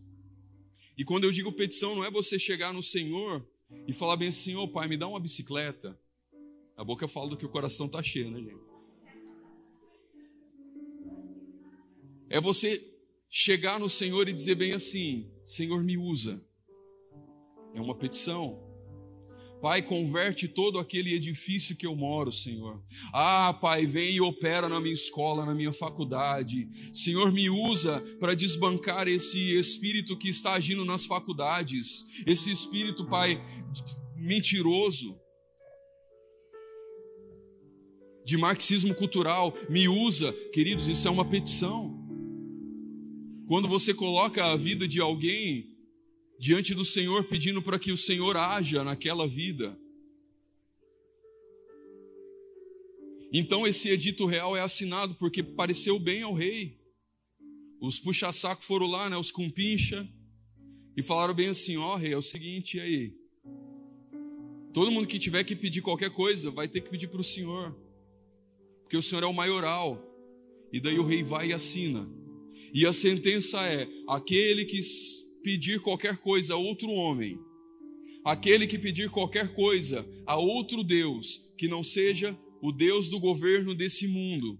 [0.98, 3.46] E quando eu digo petição, não é você chegar no Senhor
[3.86, 6.00] e falar bem assim: Ô oh, pai, me dá uma bicicleta.
[6.78, 8.62] A boca fala do que o coração está cheio, né, gente?
[12.30, 12.82] É você
[13.30, 16.42] chegar no Senhor e dizer bem assim: Senhor, me usa.
[17.74, 18.71] É uma petição.
[19.62, 22.84] Pai, converte todo aquele edifício que eu moro, Senhor.
[23.14, 26.68] Ah, Pai, vem e opera na minha escola, na minha faculdade.
[26.92, 32.06] Senhor, me usa para desbancar esse espírito que está agindo nas faculdades.
[32.26, 33.40] Esse espírito, Pai,
[34.16, 35.16] mentiroso.
[38.26, 42.00] De marxismo cultural, me usa, queridos, isso é uma petição.
[43.48, 45.71] Quando você coloca a vida de alguém
[46.42, 49.80] diante do Senhor, pedindo para que o Senhor haja naquela vida.
[53.32, 56.80] Então esse edito real é assinado porque pareceu bem ao rei.
[57.80, 60.10] Os puxa-saco foram lá, né, os cumpincha,
[60.98, 63.16] e falaram bem assim: ó, oh, rei, é o seguinte, e aí?
[64.74, 67.78] Todo mundo que tiver que pedir qualquer coisa vai ter que pedir para o Senhor,
[68.82, 70.08] porque o Senhor é o maioral.
[70.74, 72.10] E daí o rei vai e assina.
[72.74, 74.82] E a sentença é: aquele que
[75.44, 77.40] pedir qualquer coisa a outro homem,
[78.24, 83.74] aquele que pedir qualquer coisa a outro Deus, que não seja o Deus do governo
[83.74, 84.60] desse mundo.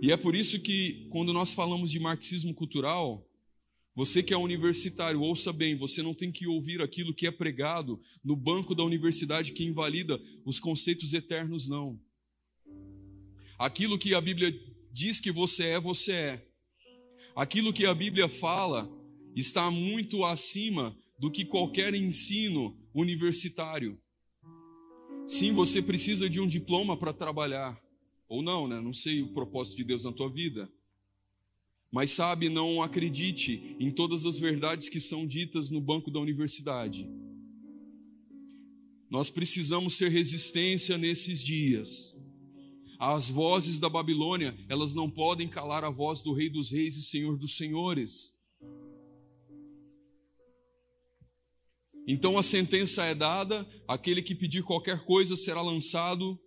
[0.00, 3.26] E é por isso que, quando nós falamos de marxismo cultural,
[3.94, 7.98] você que é universitário, ouça bem, você não tem que ouvir aquilo que é pregado
[8.22, 11.98] no banco da universidade que invalida os conceitos eternos, não.
[13.58, 14.54] Aquilo que a Bíblia
[14.92, 16.46] diz que você é, você é.
[17.34, 18.86] Aquilo que a Bíblia fala
[19.36, 24.00] está muito acima do que qualquer ensino universitário.
[25.26, 27.78] Sim, você precisa de um diploma para trabalhar,
[28.28, 28.80] ou não, né?
[28.80, 30.70] Não sei o propósito de Deus na tua vida.
[31.90, 37.08] Mas sabe, não acredite em todas as verdades que são ditas no banco da universidade.
[39.10, 42.16] Nós precisamos ser resistência nesses dias.
[42.98, 47.02] As vozes da Babilônia, elas não podem calar a voz do Rei dos Reis e
[47.02, 48.35] Senhor dos Senhores.
[52.06, 56.38] Então a sentença é dada: aquele que pedir qualquer coisa será lançado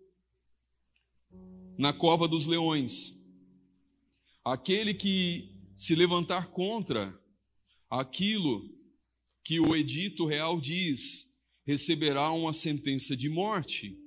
[1.78, 3.14] na cova dos leões.
[4.44, 7.18] Aquele que se levantar contra
[7.90, 8.70] aquilo
[9.44, 11.30] que o edito real diz,
[11.66, 13.98] receberá uma sentença de morte.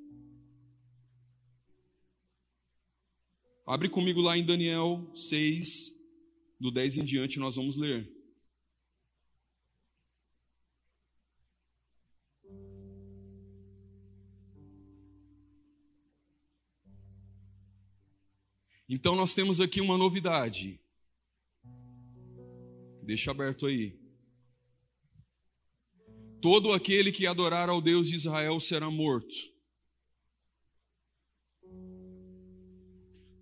[3.66, 5.92] Abre comigo lá em Daniel 6,
[6.61, 8.21] do 10 em diante, nós vamos ler.
[18.95, 20.78] Então nós temos aqui uma novidade.
[23.03, 23.99] Deixa aberto aí.
[26.43, 29.34] Todo aquele que adorar ao Deus de Israel será morto.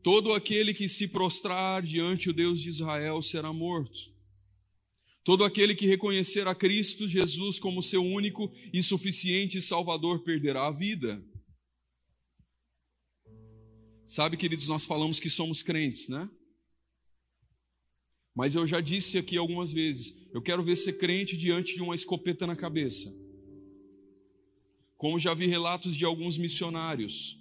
[0.04, 3.98] Todo aquele que se prostrar diante o Deus de Israel será morto.
[5.24, 10.70] Todo aquele que reconhecer a Cristo Jesus como seu único e suficiente Salvador perderá a
[10.70, 11.20] vida.
[14.10, 16.28] Sabe, queridos, nós falamos que somos crentes, né?
[18.34, 21.94] Mas eu já disse aqui algumas vezes, eu quero ver ser crente diante de uma
[21.94, 23.08] escopeta na cabeça.
[24.96, 27.38] Como já vi relatos de alguns missionários.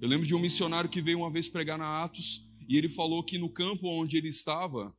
[0.00, 3.22] Eu lembro de um missionário que veio uma vez pregar na Atos e ele falou
[3.22, 4.92] que no campo onde ele estava,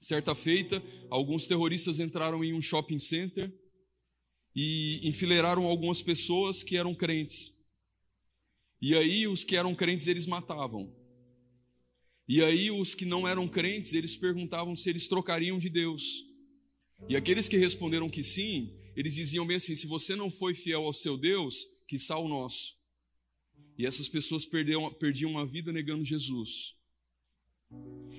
[0.00, 3.52] certa feita, alguns terroristas entraram em um shopping center
[4.54, 7.59] e enfileiraram algumas pessoas que eram crentes.
[8.80, 10.94] E aí os que eram crentes eles matavam.
[12.26, 16.24] E aí os que não eram crentes, eles perguntavam se eles trocariam de Deus.
[17.08, 20.84] E aqueles que responderam que sim, eles diziam bem assim: se você não foi fiel
[20.84, 22.78] ao seu Deus, que sal o nosso.
[23.76, 26.76] E essas pessoas perdiam, perdiam uma vida negando Jesus.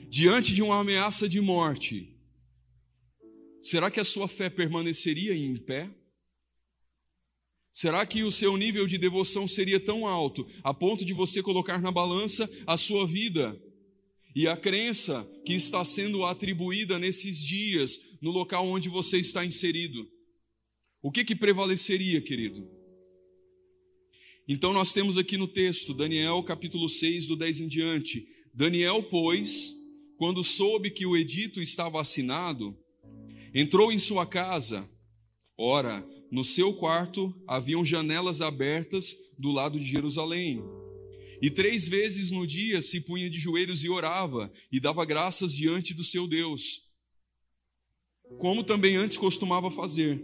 [0.10, 2.18] Diante de uma ameaça de morte,
[3.62, 5.90] será que a sua fé permaneceria em pé?
[7.72, 11.82] Será que o seu nível de devoção seria tão alto a ponto de você colocar
[11.82, 13.58] na balança a sua vida
[14.36, 20.08] e a crença que está sendo atribuída nesses dias no local onde você está inserido?
[21.02, 22.70] O que que prevaleceria, querido?
[24.48, 28.28] Então nós temos aqui no texto, Daniel capítulo 6, do 10 em diante.
[28.54, 29.74] Daniel, pois,
[30.18, 32.78] quando soube que o edito estava assinado,
[33.54, 34.90] entrou em sua casa.
[35.58, 40.64] Ora, no seu quarto haviam janelas abertas do lado de Jerusalém.
[41.42, 45.94] E três vezes no dia se punha de joelhos e orava, e dava graças diante
[45.94, 46.84] do seu Deus,
[48.38, 50.24] como também antes costumava fazer.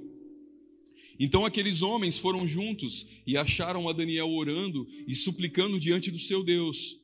[1.20, 6.44] Então aqueles homens foram juntos e acharam a Daniel orando e suplicando diante do seu
[6.44, 6.97] Deus.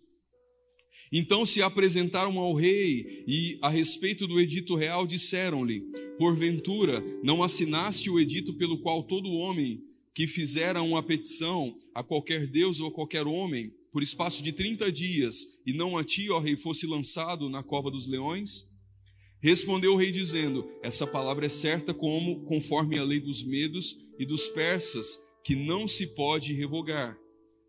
[1.15, 5.81] Então se apresentaram ao rei e, a respeito do edito real, disseram-lhe:
[6.17, 12.47] Porventura, não assinaste o edito pelo qual todo homem que fizera uma petição a qualquer
[12.47, 16.39] Deus ou a qualquer homem, por espaço de trinta dias, e não a ti, ó
[16.39, 18.67] rei, fosse lançado na cova dos leões?
[19.39, 24.25] Respondeu o rei, dizendo: Essa palavra é certa, como conforme a lei dos medos e
[24.25, 27.15] dos persas, que não se pode revogar.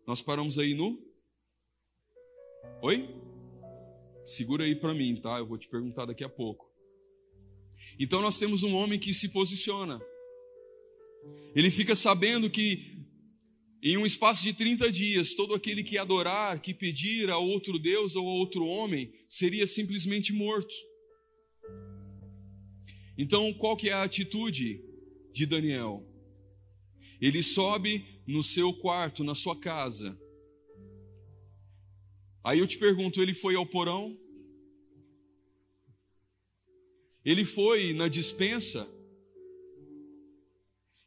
[0.07, 0.99] Nós paramos aí no.
[2.81, 3.24] Oi?
[4.25, 5.37] Segura aí para mim, tá?
[5.37, 6.65] Eu vou te perguntar daqui a pouco.
[7.99, 10.01] Então nós temos um homem que se posiciona.
[11.55, 12.95] Ele fica sabendo que
[13.83, 18.15] em um espaço de 30 dias, todo aquele que adorar, que pedir a outro Deus
[18.15, 20.73] ou a outro homem, seria simplesmente morto.
[23.15, 24.83] Então, qual que é a atitude
[25.31, 26.03] de Daniel?
[27.21, 30.19] Ele sobe no seu quarto, na sua casa.
[32.45, 34.15] Aí eu te pergunto: ele foi ao porão?
[37.25, 38.87] Ele foi na dispensa?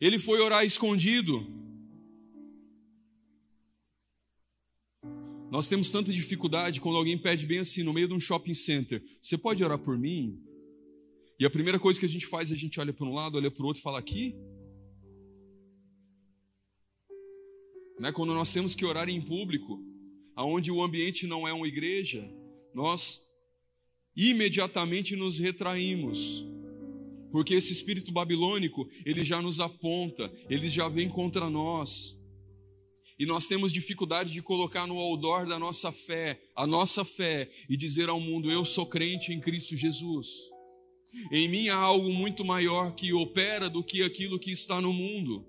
[0.01, 1.47] Ele foi orar escondido?
[5.49, 9.01] Nós temos tanta dificuldade quando alguém pede bem assim, no meio de um shopping center:
[9.23, 10.43] Você pode orar por mim?
[11.39, 13.51] E a primeira coisa que a gente faz, a gente olha para um lado, olha
[13.51, 14.35] para o outro e fala: Aqui?
[18.01, 18.11] Né?
[18.11, 19.88] Quando nós temos que orar em público,
[20.39, 22.25] aonde o ambiente não é uma igreja,
[22.73, 23.29] nós
[24.17, 26.47] imediatamente nos retraímos.
[27.33, 32.17] Porque esse espírito babilônico, ele já nos aponta, ele já vem contra nós.
[33.19, 37.77] E nós temos dificuldade de colocar no outdoor da nossa fé, a nossa fé, e
[37.77, 40.29] dizer ao mundo: Eu sou crente em Cristo Jesus.
[41.33, 45.45] Em mim há algo muito maior que opera do que aquilo que está no mundo.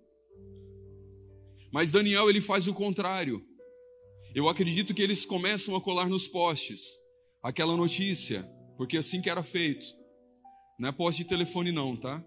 [1.71, 3.47] Mas Daniel ele faz o contrário.
[4.33, 6.99] Eu acredito que eles começam a colar nos postes
[7.41, 8.43] aquela notícia,
[8.77, 9.87] porque assim que era feito.
[10.77, 12.23] Não é poste de telefone não, tá?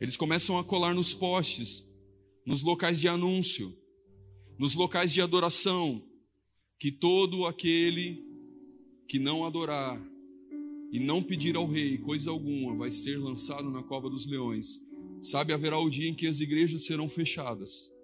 [0.00, 1.86] Eles começam a colar nos postes,
[2.46, 3.76] nos locais de anúncio,
[4.58, 6.02] nos locais de adoração,
[6.78, 8.24] que todo aquele
[9.06, 10.00] que não adorar
[10.90, 14.80] e não pedir ao rei coisa alguma vai ser lançado na cova dos leões.
[15.20, 17.94] Sabe, haverá o dia em que as igrejas serão fechadas.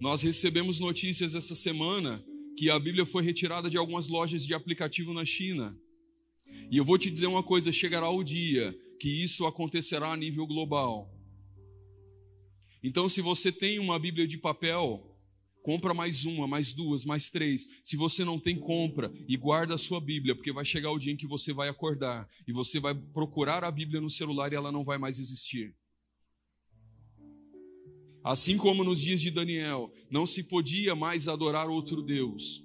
[0.00, 2.24] Nós recebemos notícias essa semana
[2.56, 5.78] que a Bíblia foi retirada de algumas lojas de aplicativo na China.
[6.70, 10.46] E eu vou te dizer uma coisa: chegará o dia que isso acontecerá a nível
[10.46, 11.10] global.
[12.82, 15.16] Então, se você tem uma Bíblia de papel,
[15.62, 17.66] compra mais uma, mais duas, mais três.
[17.82, 21.12] Se você não tem, compra e guarda a sua Bíblia, porque vai chegar o dia
[21.12, 24.70] em que você vai acordar e você vai procurar a Bíblia no celular e ela
[24.70, 25.74] não vai mais existir.
[28.24, 32.64] Assim como nos dias de Daniel, não se podia mais adorar outro Deus.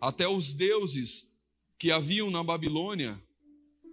[0.00, 1.30] Até os deuses
[1.78, 3.22] que haviam na Babilônia,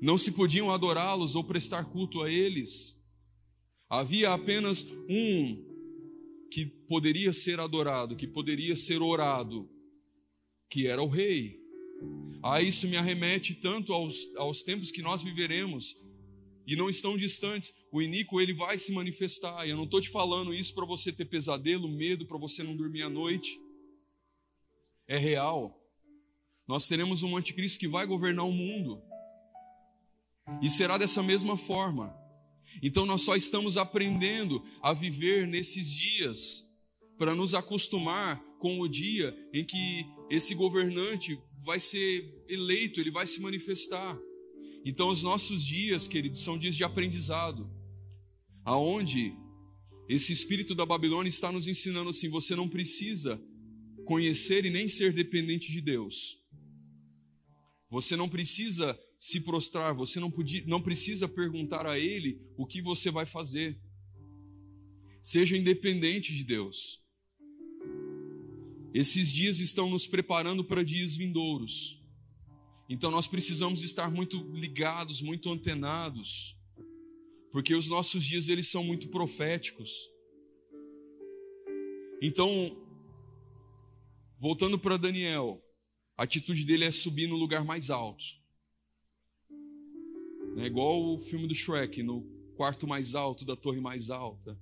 [0.02, 3.00] não se podiam adorá-los ou prestar culto a eles.
[3.88, 5.64] Havia apenas um
[6.52, 9.70] que poderia ser adorado, que poderia ser orado,
[10.68, 11.60] que era o rei.
[12.42, 15.96] Ah, isso me arremete tanto aos, aos tempos que nós viveremos,
[16.68, 17.74] e não estão distantes.
[17.90, 19.66] O iníquo ele vai se manifestar.
[19.66, 22.76] E eu não estou te falando isso para você ter pesadelo, medo, para você não
[22.76, 23.58] dormir à noite.
[25.08, 25.82] É real.
[26.68, 29.02] Nós teremos um anticristo que vai governar o mundo.
[30.62, 32.14] E será dessa mesma forma.
[32.84, 36.66] Então nós só estamos aprendendo a viver nesses dias
[37.18, 43.26] para nos acostumar com o dia em que esse governante vai ser eleito, ele vai
[43.26, 44.18] se manifestar.
[44.90, 47.70] Então, os nossos dias, queridos, são dias de aprendizado,
[48.64, 49.34] aonde
[50.08, 53.38] esse espírito da Babilônia está nos ensinando assim: você não precisa
[54.06, 56.38] conhecer e nem ser dependente de Deus.
[57.90, 62.82] Você não precisa se prostrar, você não, podia, não precisa perguntar a Ele o que
[62.82, 63.78] você vai fazer.
[65.22, 67.04] Seja independente de Deus.
[68.94, 71.97] Esses dias estão nos preparando para dias vindouros.
[72.90, 76.58] Então nós precisamos estar muito ligados, muito antenados,
[77.52, 79.92] porque os nossos dias eles são muito proféticos.
[82.22, 82.78] Então,
[84.40, 85.62] voltando para Daniel,
[86.18, 88.24] a atitude dele é subir no lugar mais alto.
[90.58, 92.24] É igual o filme do Shrek, no
[92.56, 94.60] quarto mais alto da torre mais alta.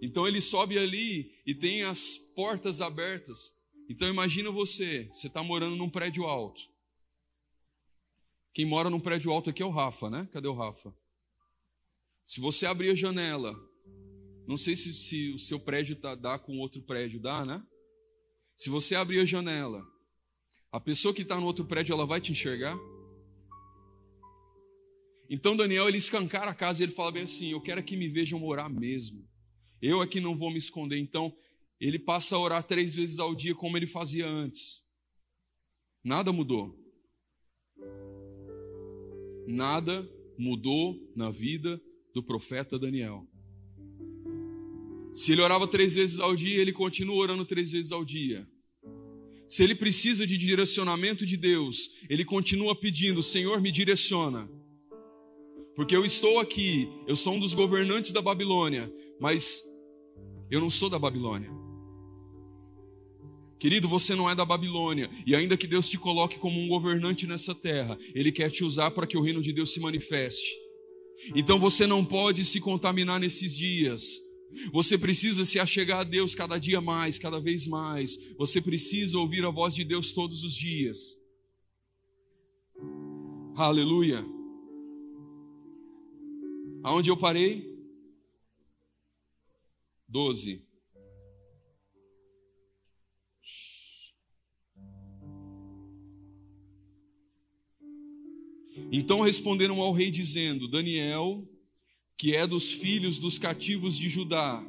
[0.00, 3.52] Então ele sobe ali e tem as portas abertas
[3.92, 6.62] então imagina você, você está morando num prédio alto.
[8.54, 10.26] Quem mora num prédio alto aqui é o Rafa, né?
[10.32, 10.94] Cadê o Rafa?
[12.24, 13.54] Se você abrir a janela,
[14.48, 17.62] não sei se, se o seu prédio tá, dá com outro prédio, dá, né?
[18.56, 19.86] Se você abrir a janela,
[20.70, 22.78] a pessoa que está no outro prédio, ela vai te enxergar?
[25.28, 28.08] Então Daniel, ele escancara a casa e ele fala bem assim, eu quero que me
[28.08, 29.28] vejam morar mesmo.
[29.82, 30.96] Eu aqui não vou me esconder.
[30.96, 31.36] Então,
[31.88, 34.84] ele passa a orar três vezes ao dia como ele fazia antes.
[36.04, 36.78] Nada mudou.
[39.48, 40.08] Nada
[40.38, 41.82] mudou na vida
[42.14, 43.26] do profeta Daniel.
[45.12, 48.48] Se ele orava três vezes ao dia, ele continua orando três vezes ao dia.
[49.48, 54.48] Se ele precisa de direcionamento de Deus, ele continua pedindo: Senhor, me direciona.
[55.74, 59.60] Porque eu estou aqui, eu sou um dos governantes da Babilônia, mas
[60.50, 61.61] eu não sou da Babilônia.
[63.62, 67.28] Querido, você não é da Babilônia, e ainda que Deus te coloque como um governante
[67.28, 70.50] nessa terra, Ele quer te usar para que o reino de Deus se manifeste.
[71.32, 74.20] Então você não pode se contaminar nesses dias.
[74.72, 78.18] Você precisa se achegar a Deus cada dia mais, cada vez mais.
[78.36, 81.16] Você precisa ouvir a voz de Deus todos os dias.
[83.54, 84.26] Aleluia.
[86.82, 87.78] Aonde eu parei?
[90.08, 90.66] Doze.
[98.92, 101.48] Então responderam ao rei, dizendo: Daniel,
[102.18, 104.62] que é dos filhos dos cativos de Judá,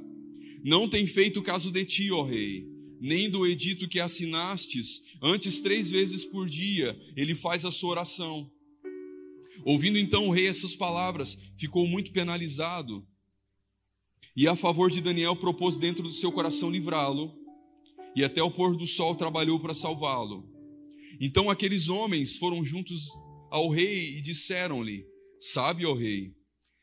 [0.63, 2.65] não tem feito caso de ti, ó rei,
[3.01, 8.49] nem do edito que assinastes, antes três vezes por dia ele faz a sua oração.
[9.65, 13.05] Ouvindo então o rei essas palavras, ficou muito penalizado.
[14.35, 17.37] E a favor de Daniel propôs dentro do seu coração livrá-lo,
[18.15, 20.49] e até o pôr do sol trabalhou para salvá-lo.
[21.19, 23.09] Então aqueles homens foram juntos
[23.53, 25.05] ao rei e disseram-lhe:
[25.39, 26.33] Sabe, ó rei,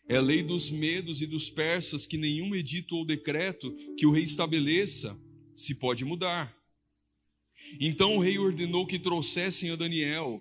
[0.08, 4.22] é lei dos medos e dos persas que nenhum edito ou decreto que o rei
[4.22, 5.20] estabeleça
[5.56, 6.56] se pode mudar.
[7.80, 10.40] Então o rei ordenou que trouxessem a Daniel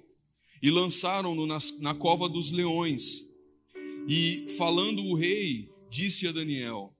[0.62, 3.26] e lançaram-no na cova dos leões.
[4.08, 6.96] E falando o rei, disse a Daniel: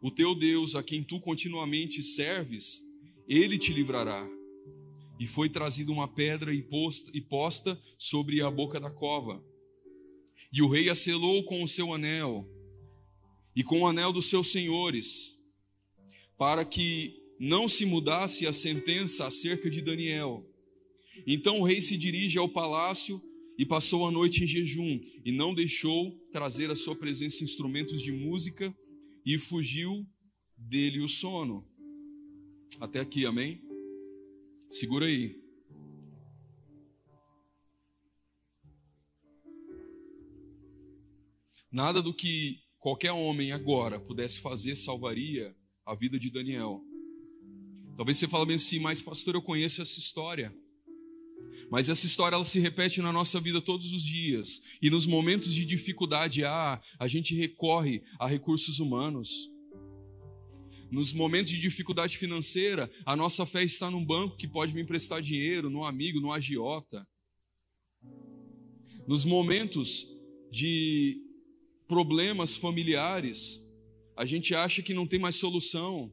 [0.00, 2.80] O teu Deus, a quem tu continuamente serves,
[3.28, 4.37] ele te livrará
[5.18, 9.44] e foi trazida uma pedra e posta, e posta sobre a boca da cova.
[10.52, 12.48] E o rei a selou com o seu anel
[13.54, 15.36] e com o anel dos seus senhores,
[16.36, 20.48] para que não se mudasse a sentença acerca de Daniel.
[21.26, 23.20] Então o rei se dirige ao palácio
[23.58, 28.12] e passou a noite em jejum, e não deixou trazer à sua presença instrumentos de
[28.12, 28.72] música,
[29.26, 30.06] e fugiu
[30.56, 31.66] dele o sono.
[32.80, 33.67] Até aqui, amém?
[34.68, 35.34] Segura aí.
[41.70, 45.56] Nada do que qualquer homem agora pudesse fazer salvaria
[45.86, 46.82] a vida de Daniel.
[47.96, 50.54] Talvez você fale bem assim, mas pastor, eu conheço essa história.
[51.70, 54.62] Mas essa história ela se repete na nossa vida todos os dias.
[54.80, 59.50] E nos momentos de dificuldade, ah, a gente recorre a recursos humanos.
[60.90, 65.20] Nos momentos de dificuldade financeira, a nossa fé está num banco que pode me emprestar
[65.20, 67.06] dinheiro, num amigo, num agiota.
[69.06, 70.06] Nos momentos
[70.50, 71.20] de
[71.86, 73.62] problemas familiares,
[74.16, 76.12] a gente acha que não tem mais solução.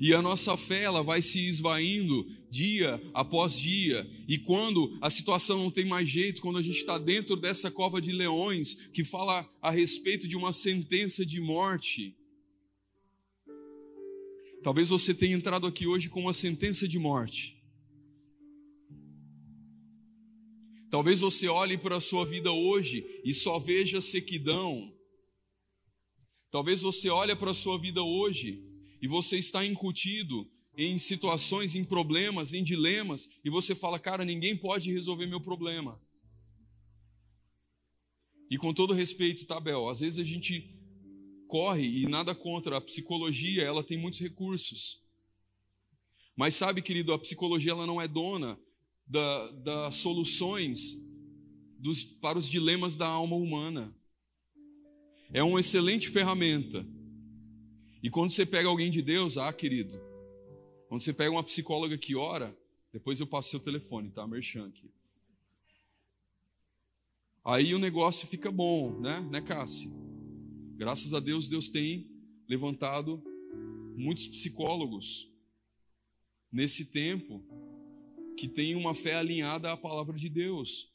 [0.00, 4.08] E a nossa fé ela vai se esvaindo dia após dia.
[4.28, 8.00] E quando a situação não tem mais jeito, quando a gente está dentro dessa cova
[8.00, 12.17] de leões que fala a respeito de uma sentença de morte,
[14.62, 17.56] Talvez você tenha entrado aqui hoje com uma sentença de morte.
[20.90, 24.92] Talvez você olhe para a sua vida hoje e só veja sequidão.
[26.50, 28.64] Talvez você olhe para a sua vida hoje
[29.00, 34.56] e você está incutido em situações, em problemas, em dilemas, e você fala, cara, ninguém
[34.56, 36.00] pode resolver meu problema.
[38.50, 40.77] E com todo respeito, tá, às vezes a gente
[41.48, 45.02] corre e nada contra a psicologia, ela tem muitos recursos.
[46.36, 48.56] Mas sabe, querido, a psicologia ela não é dona
[49.06, 50.96] das da soluções
[51.78, 53.92] dos, para os dilemas da alma humana.
[55.32, 56.86] É uma excelente ferramenta.
[58.02, 60.00] E quando você pega alguém de Deus, ah, querido,
[60.88, 62.56] quando você pega uma psicóloga que ora,
[62.92, 64.26] depois eu passo seu telefone, tá?
[64.26, 64.90] Merchan aqui.
[67.44, 69.90] Aí o negócio fica bom, né, né, Cassi?
[70.78, 72.06] Graças a Deus, Deus tem
[72.48, 73.20] levantado
[73.96, 75.28] muitos psicólogos
[76.52, 77.44] nesse tempo
[78.36, 80.88] que têm uma fé alinhada à palavra de Deus.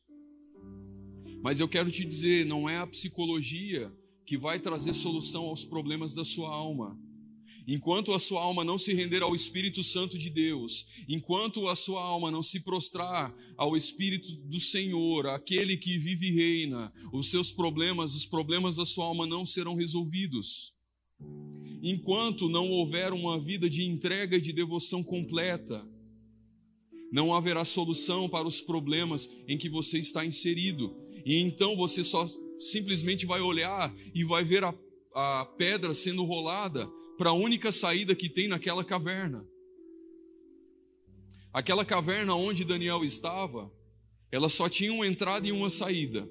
[1.44, 3.94] Mas eu quero te dizer, não é a psicologia
[4.26, 6.98] que vai trazer solução aos problemas da sua alma.
[7.68, 12.04] Enquanto a sua alma não se render ao Espírito Santo de Deus, enquanto a sua
[12.04, 17.52] alma não se prostrar ao Espírito do Senhor, aquele que vive e reina, os seus
[17.52, 20.74] problemas, os problemas da sua alma não serão resolvidos.
[21.82, 25.88] Enquanto não houver uma vida de entrega e de devoção completa,
[27.14, 30.98] não haverá solução para os problemas em que você está inserido.
[31.26, 32.26] E então você só
[32.60, 34.74] simplesmente vai olhar e vai ver a,
[35.14, 36.90] a pedra sendo rolada
[37.24, 39.48] para a única saída que tem naquela caverna.
[41.54, 43.74] Aquela caverna onde Daniel estava,
[44.30, 46.30] ela só tinha uma entrada e uma saída.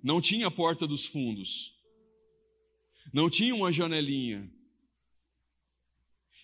[0.00, 1.76] Não tinha a porta dos fundos.
[3.12, 4.48] Não tinha uma janelinha.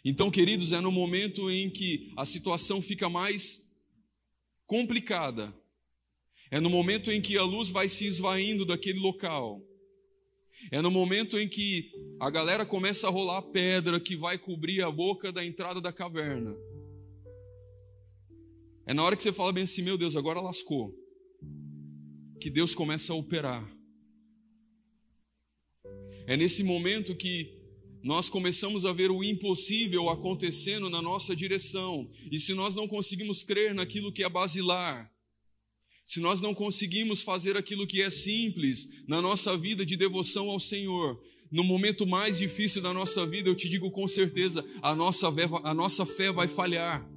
[0.04, 3.64] Então, queridos, é no momento em que a situação fica mais
[4.66, 5.54] complicada
[6.50, 9.62] é no momento em que a luz vai se esvaindo daquele local.
[10.70, 11.90] É no momento em que
[12.20, 16.54] a galera começa a rolar pedra que vai cobrir a boca da entrada da caverna.
[18.86, 20.94] É na hora que você fala bem assim: meu Deus, agora lascou.
[22.40, 23.66] Que Deus começa a operar.
[26.26, 27.62] É nesse momento que
[28.02, 32.10] nós começamos a ver o impossível acontecendo na nossa direção.
[32.30, 35.10] E se nós não conseguimos crer naquilo que é basilar,
[36.04, 40.60] se nós não conseguimos fazer aquilo que é simples na nossa vida de devoção ao
[40.60, 45.32] Senhor, no momento mais difícil da nossa vida, eu te digo com certeza, a nossa
[45.32, 47.08] fé, a nossa fé vai falhar.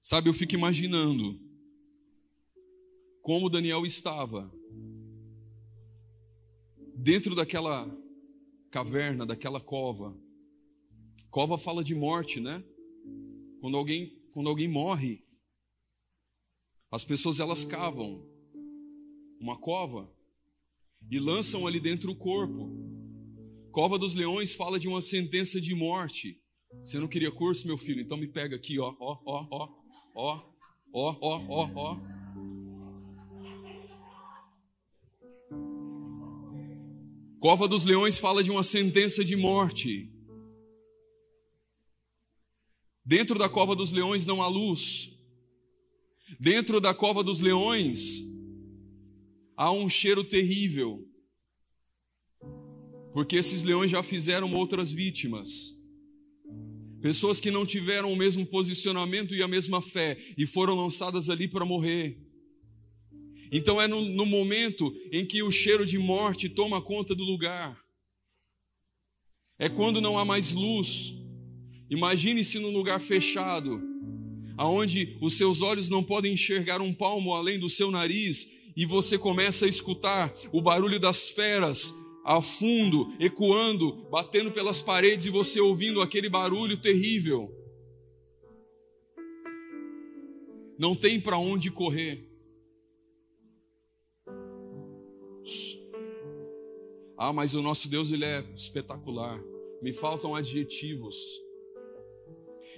[0.00, 1.40] Sabe, eu fico imaginando
[3.22, 4.52] como Daniel estava
[6.94, 7.90] dentro daquela
[8.70, 10.14] caverna, daquela cova.
[11.32, 12.62] Cova fala de morte, né?
[13.58, 15.24] Quando alguém, quando alguém morre,
[16.90, 18.22] as pessoas elas cavam
[19.40, 20.14] uma cova
[21.10, 22.70] e lançam ali dentro o corpo.
[23.70, 26.38] Cova dos Leões fala de uma sentença de morte.
[26.84, 28.02] Você não queria curso, meu filho?
[28.02, 29.68] Então me pega aqui, ó, ó, ó, ó,
[30.14, 30.42] ó,
[30.92, 32.00] ó, ó, ó, ó.
[37.40, 40.12] Cova dos Leões fala de uma sentença de morte.
[43.04, 45.10] Dentro da cova dos leões não há luz.
[46.38, 48.22] Dentro da cova dos leões
[49.56, 51.04] há um cheiro terrível.
[53.12, 55.76] Porque esses leões já fizeram outras vítimas.
[57.00, 61.48] Pessoas que não tiveram o mesmo posicionamento e a mesma fé e foram lançadas ali
[61.48, 62.16] para morrer.
[63.50, 67.76] Então é no, no momento em que o cheiro de morte toma conta do lugar.
[69.58, 71.12] É quando não há mais luz.
[71.92, 73.78] Imagine-se num lugar fechado,
[74.56, 79.18] aonde os seus olhos não podem enxergar um palmo além do seu nariz, e você
[79.18, 85.60] começa a escutar o barulho das feras a fundo, ecoando, batendo pelas paredes e você
[85.60, 87.54] ouvindo aquele barulho terrível.
[90.78, 92.26] Não tem para onde correr.
[97.18, 99.38] Ah, mas o nosso Deus ele é espetacular.
[99.82, 101.18] Me faltam adjetivos.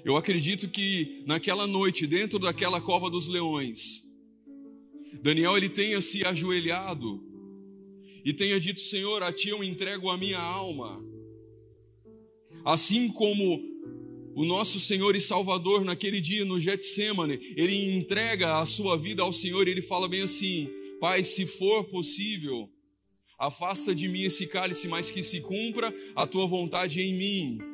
[0.05, 4.03] Eu acredito que naquela noite, dentro daquela cova dos leões,
[5.23, 7.23] Daniel ele tenha se ajoelhado
[8.25, 11.03] e tenha dito: Senhor, a ti eu entrego a minha alma.
[12.65, 13.63] Assim como
[14.35, 19.33] o nosso Senhor e Salvador naquele dia no Getsemane, ele entrega a sua vida ao
[19.33, 20.69] Senhor e ele fala bem assim:
[21.01, 22.69] Pai, se for possível,
[23.39, 27.74] Afasta de mim esse cálice, mas que se cumpra a tua vontade em mim.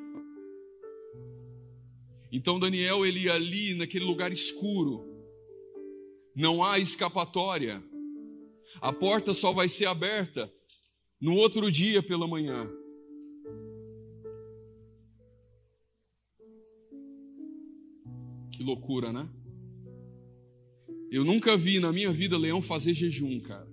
[2.33, 5.05] Então Daniel ele ia ali naquele lugar escuro.
[6.35, 7.83] Não há escapatória.
[8.81, 10.53] A porta só vai ser aberta
[11.21, 12.71] no outro dia pela manhã.
[18.53, 19.29] Que loucura, né?
[21.11, 23.69] Eu nunca vi na minha vida leão fazer jejum, cara.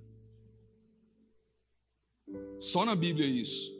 [2.59, 3.71] Só na Bíblia isso.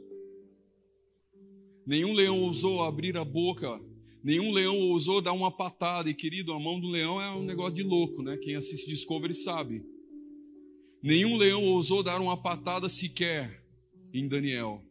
[1.85, 3.81] Nenhum leão ousou abrir a boca,
[4.23, 6.09] nenhum leão ousou dar uma patada.
[6.09, 8.37] E querido, a mão do leão é um negócio de louco, né?
[8.37, 9.83] Quem assiste Discovery sabe.
[11.01, 13.63] Nenhum leão ousou dar uma patada sequer
[14.13, 14.83] em Daniel.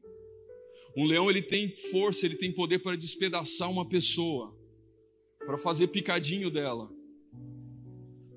[0.97, 4.57] Um leão ele tem força, ele tem poder para despedaçar uma pessoa,
[5.39, 6.91] para fazer picadinho dela.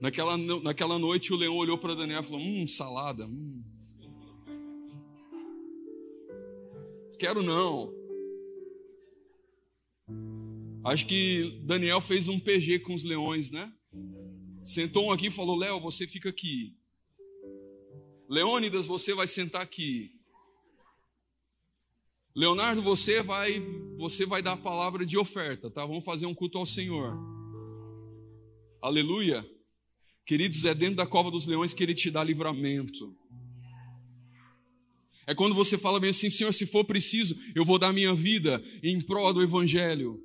[0.01, 3.25] Naquela, naquela noite o leão olhou para Daniel e falou: Hum, salada.
[3.27, 3.63] Hum.
[7.17, 7.98] Quero não.
[10.83, 13.71] Acho que Daniel fez um PG com os leões, né?
[14.63, 16.75] Sentou um aqui e falou: Léo, você fica aqui.
[18.29, 20.11] Leônidas, você vai sentar aqui.
[22.35, 23.59] Leonardo, você vai,
[23.97, 25.85] você vai dar a palavra de oferta, tá?
[25.85, 27.17] Vamos fazer um culto ao Senhor.
[28.81, 29.45] Aleluia.
[30.25, 33.17] Queridos, é dentro da cova dos leões que ele te dá livramento.
[35.27, 38.63] É quando você fala bem assim, Senhor, se for preciso, eu vou dar minha vida
[38.81, 40.23] em prol do Evangelho.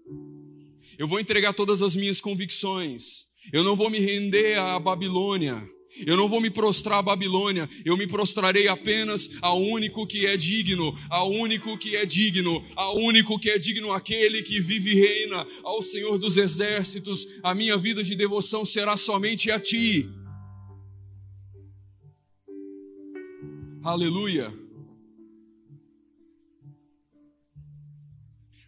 [0.99, 3.25] Eu vou entregar todas as minhas convicções.
[3.53, 5.63] Eu não vou me render à Babilônia.
[6.07, 10.37] Eu não vou me prostrar à Babilônia, eu me prostrarei apenas ao único que é
[10.37, 14.95] digno, ao único que é digno, ao único que é digno, aquele que vive e
[14.95, 17.29] reina, ao Senhor dos exércitos.
[17.45, 20.09] A minha vida de devoção será somente a Ti.
[23.85, 24.64] Aleluia.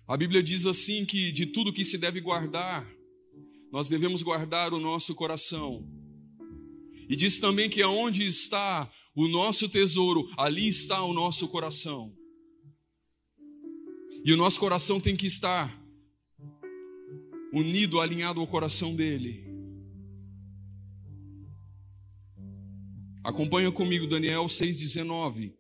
[0.09, 2.89] A Bíblia diz assim que de tudo que se deve guardar,
[3.73, 5.85] nós devemos guardar o nosso coração.
[7.09, 12.15] E diz também que aonde está o nosso tesouro, ali está o nosso coração.
[14.25, 15.77] E o nosso coração tem que estar
[17.53, 19.45] unido, alinhado ao coração dele.
[23.25, 25.53] Acompanha comigo Daniel 6,19.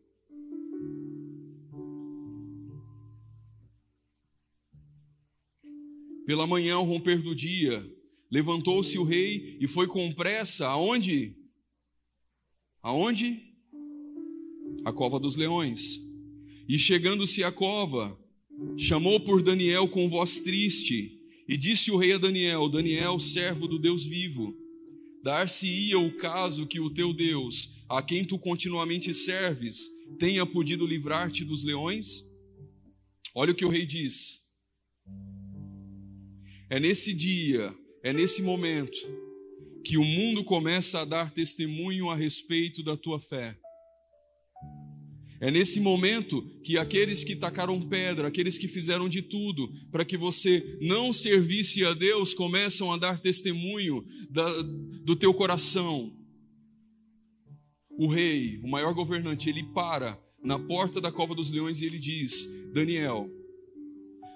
[6.26, 7.88] Pela manhã, ao romper do dia,
[8.30, 11.36] levantou-se o rei e foi com pressa aonde?
[12.82, 13.40] Aonde?
[14.84, 16.00] A cova dos leões.
[16.68, 18.18] E chegando-se à cova,
[18.76, 21.12] chamou por Daniel com voz triste,
[21.48, 24.52] e disse o rei a Daniel: Daniel, servo do Deus vivo,
[25.22, 31.44] dar-se-ia o caso que o teu Deus, a quem tu continuamente serves, tenha podido livrar-te
[31.44, 32.24] dos leões?
[33.32, 34.45] Olha o que o rei diz.
[36.68, 38.98] É nesse dia, é nesse momento,
[39.84, 43.56] que o mundo começa a dar testemunho a respeito da tua fé.
[45.40, 50.16] É nesse momento que aqueles que tacaram pedra, aqueles que fizeram de tudo para que
[50.16, 54.62] você não servisse a Deus, começam a dar testemunho da,
[55.04, 56.12] do teu coração.
[57.90, 61.98] O rei, o maior governante, ele para na porta da cova dos leões e ele
[61.98, 63.30] diz: Daniel,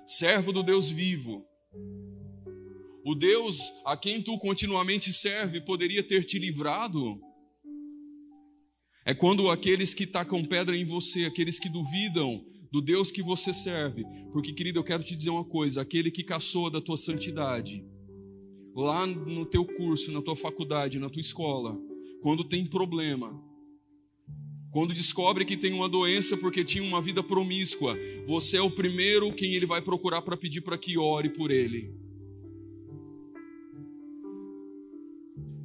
[0.07, 1.45] servo do Deus vivo,
[3.05, 7.21] o Deus a quem tu continuamente serve poderia ter te livrado?
[9.05, 13.53] É quando aqueles que tacam pedra em você, aqueles que duvidam do Deus que você
[13.53, 17.85] serve, porque querido, eu quero te dizer uma coisa: aquele que caçou da tua santidade,
[18.75, 21.77] lá no teu curso, na tua faculdade, na tua escola,
[22.23, 23.43] quando tem problema,
[24.71, 29.33] quando descobre que tem uma doença porque tinha uma vida promíscua, você é o primeiro
[29.35, 31.93] quem ele vai procurar para pedir para que ore por ele.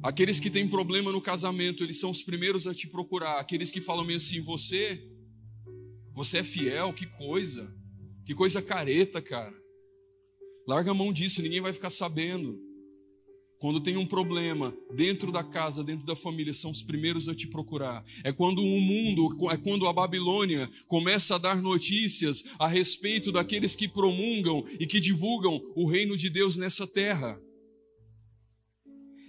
[0.06, 3.40] Aqueles que têm problema no casamento, eles são os primeiros a te procurar.
[3.40, 5.02] Aqueles que falam meio assim, você,
[6.14, 7.68] você é fiel, que coisa,
[8.24, 9.52] que coisa careta, cara.
[10.64, 12.56] Larga a mão disso, ninguém vai ficar sabendo.
[13.58, 17.48] Quando tem um problema dentro da casa, dentro da família, são os primeiros a te
[17.48, 18.04] procurar.
[18.22, 23.74] É quando o mundo, é quando a Babilônia começa a dar notícias a respeito daqueles
[23.74, 27.40] que promulgam e que divulgam o reino de Deus nessa terra.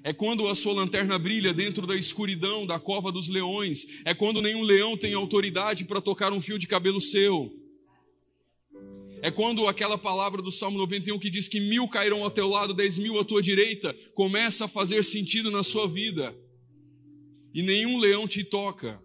[0.08, 3.86] É quando a sua lanterna brilha dentro da escuridão da cova dos leões.
[4.06, 7.54] É quando nenhum leão tem autoridade para tocar um fio de cabelo seu.
[9.22, 12.74] É quando aquela palavra do Salmo 91 que diz que mil cairão ao teu lado,
[12.74, 16.34] dez mil à tua direita, começa a fazer sentido na sua vida.
[17.54, 19.04] E nenhum leão te toca.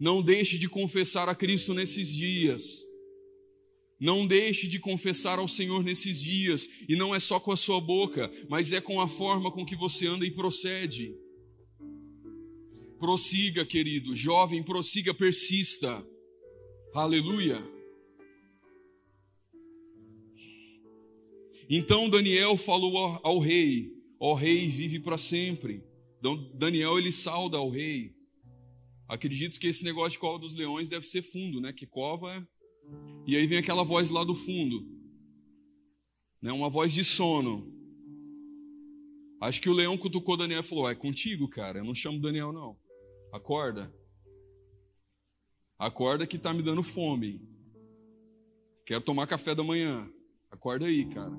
[0.00, 2.82] Não deixe de confessar a Cristo nesses dias.
[4.02, 7.80] Não deixe de confessar ao Senhor nesses dias, e não é só com a sua
[7.80, 11.14] boca, mas é com a forma com que você anda e procede.
[12.98, 16.04] Prossiga, querido, jovem, prossiga, persista.
[16.92, 17.62] Aleluia.
[21.70, 25.80] Então Daniel falou ao, rei: Ó rei, vive para sempre.
[26.18, 28.16] Então, Daniel ele sauda ao rei.
[29.06, 31.72] Acredito que esse negócio de cova dos leões deve ser fundo, né?
[31.72, 32.61] Que cova é
[33.26, 34.86] e aí vem aquela voz lá do fundo,
[36.40, 36.52] né?
[36.52, 37.70] uma voz de sono.
[39.40, 42.52] Acho que o leão cutucou Daniel e falou: É contigo, cara, eu não chamo Daniel,
[42.52, 42.76] não.
[43.32, 43.92] Acorda.
[45.78, 47.40] Acorda que tá me dando fome.
[48.86, 50.08] Quero tomar café da manhã.
[50.50, 51.32] Acorda aí, cara.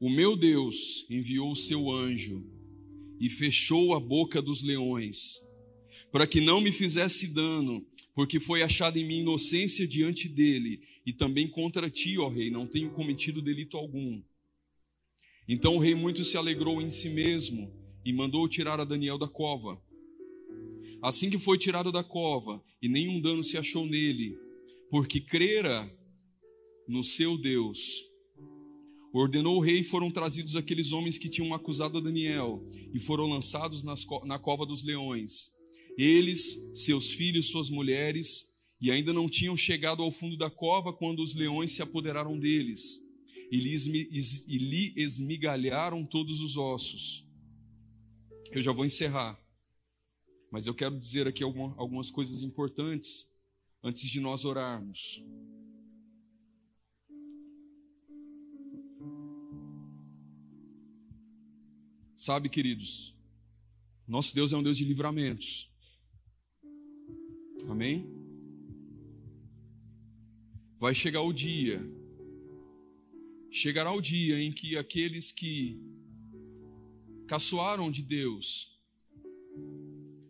[0.00, 2.57] O meu Deus enviou o seu anjo
[3.20, 5.40] e fechou a boca dos leões,
[6.10, 11.12] para que não me fizesse dano, porque foi achada em mim inocência diante dele, e
[11.12, 14.22] também contra ti, ó rei, não tenho cometido delito algum.
[15.48, 17.72] Então o rei muito se alegrou em si mesmo
[18.04, 19.80] e mandou tirar a Daniel da cova.
[21.00, 24.36] Assim que foi tirado da cova, e nenhum dano se achou nele,
[24.90, 25.90] porque crera
[26.88, 28.07] no seu Deus,
[29.12, 33.82] Ordenou o rei e foram trazidos aqueles homens que tinham acusado Daniel e foram lançados
[33.82, 35.50] na cova dos leões.
[35.96, 38.46] Eles, seus filhos, suas mulheres,
[38.80, 43.02] e ainda não tinham chegado ao fundo da cova quando os leões se apoderaram deles
[43.50, 47.26] e lhe esmigalharam todos os ossos.
[48.52, 49.38] Eu já vou encerrar,
[50.52, 53.26] mas eu quero dizer aqui algumas coisas importantes
[53.82, 55.22] antes de nós orarmos.
[62.18, 63.14] Sabe, queridos,
[64.04, 65.70] nosso Deus é um Deus de livramentos.
[67.68, 68.10] Amém?
[70.80, 71.80] Vai chegar o dia,
[73.52, 75.80] chegará o dia em que aqueles que
[77.28, 78.76] caçoaram de Deus,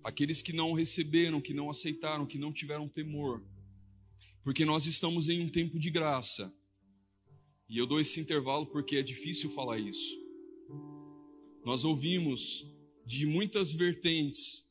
[0.05, 3.43] aqueles que não receberam, que não aceitaram, que não tiveram temor,
[4.45, 6.55] porque nós estamos em um tempo de graça.
[7.66, 10.18] E eu dou esse intervalo porque é difícil falar isso.
[11.69, 12.66] Nós ouvimos
[13.05, 14.66] de muitas vertentes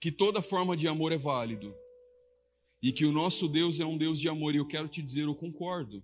[0.00, 1.74] que toda forma de amor é válido
[2.80, 5.22] e que o nosso Deus é um Deus de amor, e eu quero te dizer,
[5.22, 6.00] eu concordo.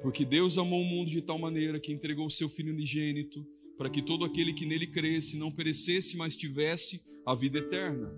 [0.00, 3.46] Porque Deus amou o mundo de tal maneira que entregou o seu Filho unigênito
[3.76, 8.10] para que todo aquele que nele cresce não perecesse, mas tivesse a vida eterna.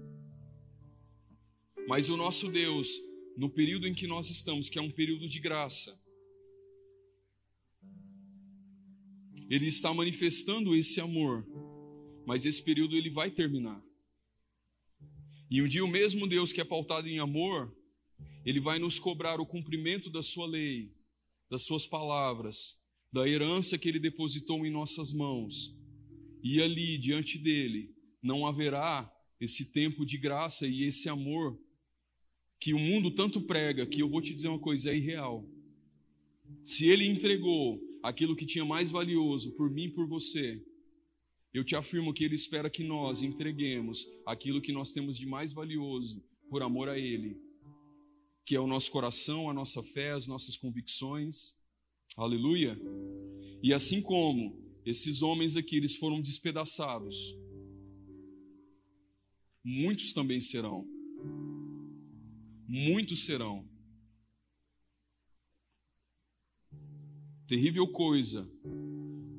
[1.88, 2.88] Mas o nosso Deus,
[3.36, 6.00] no período em que nós estamos, que é um período de graça,
[9.48, 11.46] ele está manifestando esse amor,
[12.26, 13.82] mas esse período ele vai terminar.
[15.50, 17.74] E um dia o mesmo Deus que é pautado em amor,
[18.44, 20.92] ele vai nos cobrar o cumprimento da sua lei,
[21.48, 22.76] das suas palavras,
[23.12, 25.74] da herança que ele depositou em nossas mãos.
[26.42, 31.58] E ali, diante dele, não haverá esse tempo de graça e esse amor
[32.58, 35.48] que o mundo tanto prega, que eu vou te dizer uma coisa, é irreal.
[36.64, 40.64] Se ele entregou aquilo que tinha mais valioso por mim e por você,
[41.52, 45.52] eu te afirmo que ele espera que nós entreguemos aquilo que nós temos de mais
[45.52, 47.36] valioso por amor a ele,
[48.44, 51.56] que é o nosso coração, a nossa fé, as nossas convicções.
[52.16, 52.78] Aleluia.
[53.60, 57.16] E assim como esses homens aqui, eles foram despedaçados,
[59.64, 60.86] muitos também serão.
[62.68, 63.68] Muitos serão.
[67.46, 68.50] Terrível coisa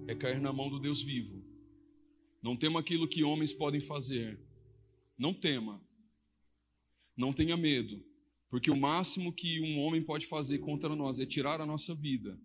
[0.07, 1.43] é cair na mão do Deus vivo.
[2.41, 4.39] Não tema aquilo que homens podem fazer.
[5.17, 5.85] Não tema.
[7.17, 8.01] Não tenha medo.
[8.49, 12.39] Porque o máximo que um homem pode fazer contra nós é tirar a nossa vida.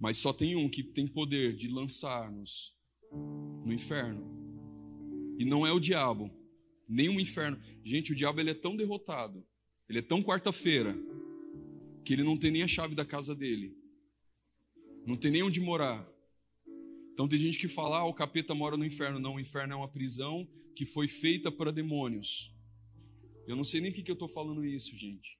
[0.00, 2.74] Mas só tem um que tem poder de lançar-nos
[3.64, 4.26] no inferno.
[5.38, 6.28] E não é o diabo,
[6.88, 7.60] nem o inferno.
[7.84, 9.46] Gente, o diabo ele é tão derrotado,
[9.88, 10.96] ele é tão quarta-feira,
[12.04, 13.76] que ele não tem nem a chave da casa dele.
[15.06, 16.06] Não tem nem onde morar.
[17.12, 19.18] Então tem gente que fala, ah, o capeta mora no inferno.
[19.18, 22.52] Não, o inferno é uma prisão que foi feita para demônios.
[23.46, 25.38] Eu não sei nem por que eu estou falando isso, gente.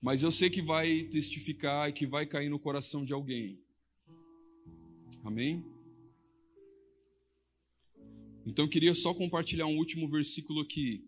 [0.00, 3.60] Mas eu sei que vai testificar e que vai cair no coração de alguém.
[5.24, 5.64] Amém?
[8.46, 11.07] Então eu queria só compartilhar um último versículo aqui.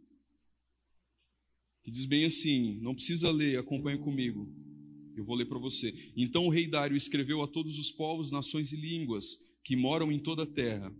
[1.82, 4.48] Que diz bem assim: não precisa ler, acompanha comigo.
[5.16, 5.92] Eu vou ler para você.
[6.16, 10.18] Então o rei Dário escreveu a todos os povos, nações e línguas que moram em
[10.18, 10.94] toda a terra: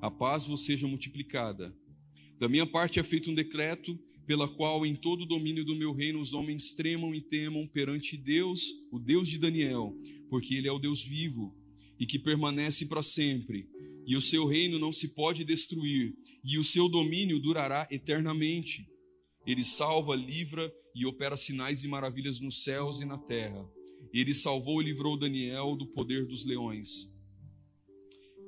[0.00, 1.76] A paz vos seja multiplicada.
[2.38, 5.92] Da minha parte é feito um decreto pela qual em todo o domínio do meu
[5.92, 9.94] reino os homens tremam e temam perante Deus, o Deus de Daniel,
[10.28, 11.54] porque ele é o Deus vivo
[11.98, 13.68] e que permanece para sempre,
[14.06, 16.14] e o seu reino não se pode destruir,
[16.44, 18.86] e o seu domínio durará eternamente.
[19.46, 23.68] Ele salva, livra e opera sinais e maravilhas nos céus e na terra.
[24.12, 27.12] Ele salvou e livrou Daniel do poder dos leões.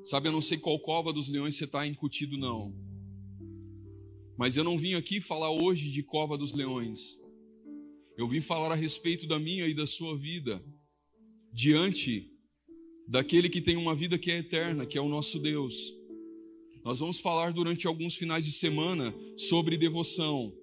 [0.05, 2.72] Sabe, eu não sei qual cova dos leões você está incutido, não.
[4.38, 7.18] Mas eu não vim aqui falar hoje de cova dos leões.
[8.16, 10.64] Eu vim falar a respeito da minha e da sua vida,
[11.53, 12.30] diante
[13.09, 15.92] daquele que tem uma vida que é eterna, que é o nosso Deus.
[16.84, 20.55] Nós vamos falar durante alguns finais de semana sobre devoção.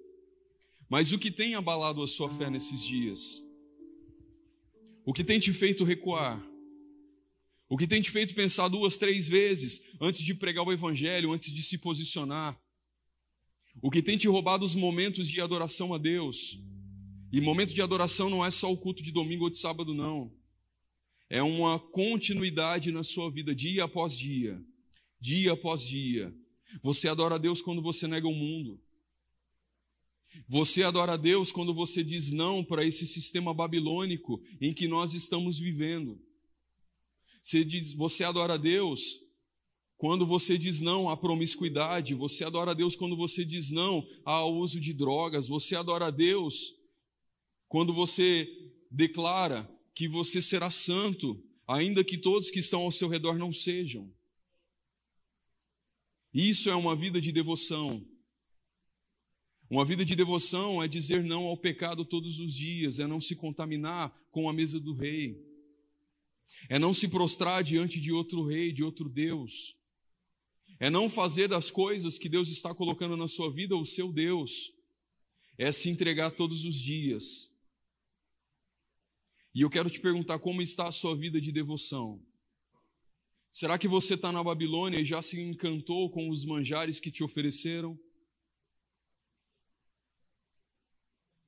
[0.94, 3.44] Mas o que tem abalado a sua fé nesses dias?
[5.04, 6.40] O que tem te feito recuar?
[7.68, 11.52] O que tem te feito pensar duas, três vezes antes de pregar o Evangelho, antes
[11.52, 12.56] de se posicionar?
[13.82, 16.60] O que tem te roubado os momentos de adoração a Deus?
[17.32, 20.32] E momento de adoração não é só o culto de domingo ou de sábado, não.
[21.28, 24.62] É uma continuidade na sua vida, dia após dia,
[25.20, 26.32] dia após dia.
[26.80, 28.80] Você adora a Deus quando você nega o mundo.
[30.48, 35.14] Você adora a Deus quando você diz não para esse sistema babilônico em que nós
[35.14, 36.20] estamos vivendo.
[37.42, 39.20] Você, diz, você adora a Deus
[39.96, 44.54] quando você diz não à promiscuidade, você adora a Deus quando você diz não ao
[44.54, 46.74] uso de drogas, você adora a Deus
[47.68, 48.48] quando você
[48.90, 54.12] declara que você será santo, ainda que todos que estão ao seu redor não sejam.
[56.32, 58.04] Isso é uma vida de devoção.
[59.74, 63.34] Uma vida de devoção é dizer não ao pecado todos os dias, é não se
[63.34, 65.54] contaminar com a mesa do rei
[66.68, 69.76] é não se prostrar diante de outro rei, de outro Deus.
[70.80, 74.72] É não fazer das coisas que Deus está colocando na sua vida o seu Deus.
[75.56, 77.52] É se entregar todos os dias.
[79.54, 82.20] E eu quero te perguntar como está a sua vida de devoção.
[83.50, 87.22] Será que você está na Babilônia e já se encantou com os manjares que te
[87.22, 87.98] ofereceram?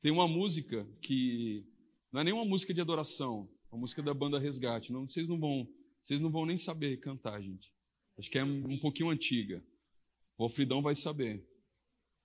[0.03, 1.65] Tem uma música que
[2.13, 4.93] não é nem uma música de adoração, é uma música da banda Resgate.
[4.93, 5.69] Não, vocês não vão,
[6.03, 7.73] vocês não vão nem saber cantar, gente.
[8.19, 9.63] Acho que é um pouquinho antiga.
[10.39, 11.47] O Alfredão vai saber.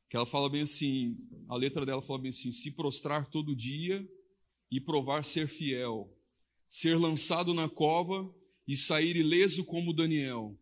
[0.10, 1.18] Que ela fala bem assim,
[1.48, 4.08] a letra dela fala bem assim: se prostrar todo dia
[4.70, 6.14] e provar ser fiel,
[6.68, 8.34] ser lançado na cova
[8.68, 10.58] e sair ileso como Daniel.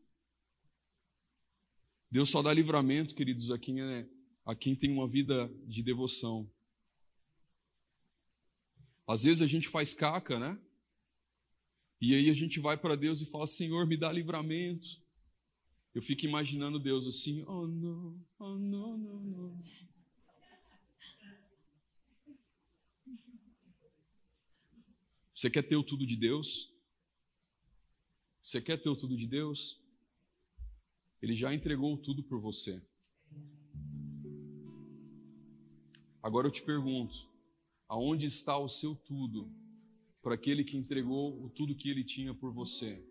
[2.11, 4.09] Deus só dá livramento, queridos, a quem, é,
[4.43, 6.49] a quem tem uma vida de devoção.
[9.09, 10.61] Às vezes a gente faz caca, né?
[11.99, 14.87] E aí a gente vai para Deus e fala: Senhor, me dá livramento.
[15.95, 19.63] Eu fico imaginando Deus assim: Oh, não, oh, não, não, não.
[25.33, 26.71] Você quer ter o tudo de Deus?
[28.43, 29.81] Você quer ter o tudo de Deus?
[31.19, 32.79] Ele já entregou tudo por você.
[36.21, 37.28] Agora eu te pergunto:
[37.89, 39.51] aonde está o seu tudo
[40.21, 43.03] para aquele que entregou o tudo que ele tinha por você?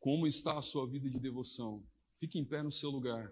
[0.00, 1.86] Como está a sua vida de devoção?
[2.18, 3.30] Fique em pé no seu lugar.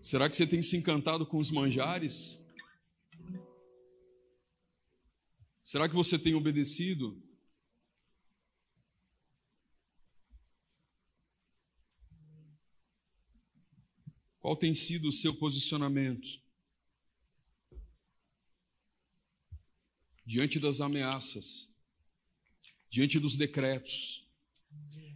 [0.00, 2.42] Será que você tem se encantado com os manjares?
[5.62, 7.27] Será que você tem obedecido?
[14.40, 16.28] Qual tem sido o seu posicionamento?
[20.24, 21.68] Diante das ameaças,
[22.90, 24.26] diante dos decretos,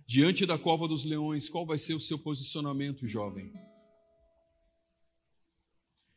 [0.07, 3.53] diante da cova dos leões, qual vai ser o seu posicionamento, jovem?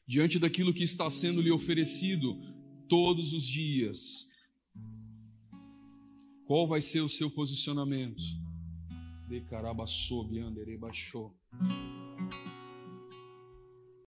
[0.07, 2.37] diante daquilo que está sendo lhe oferecido
[2.87, 4.29] todos os dias.
[6.45, 8.21] Qual vai ser o seu posicionamento?
[9.27, 10.29] De carabaçou,
[10.79, 11.35] baixou.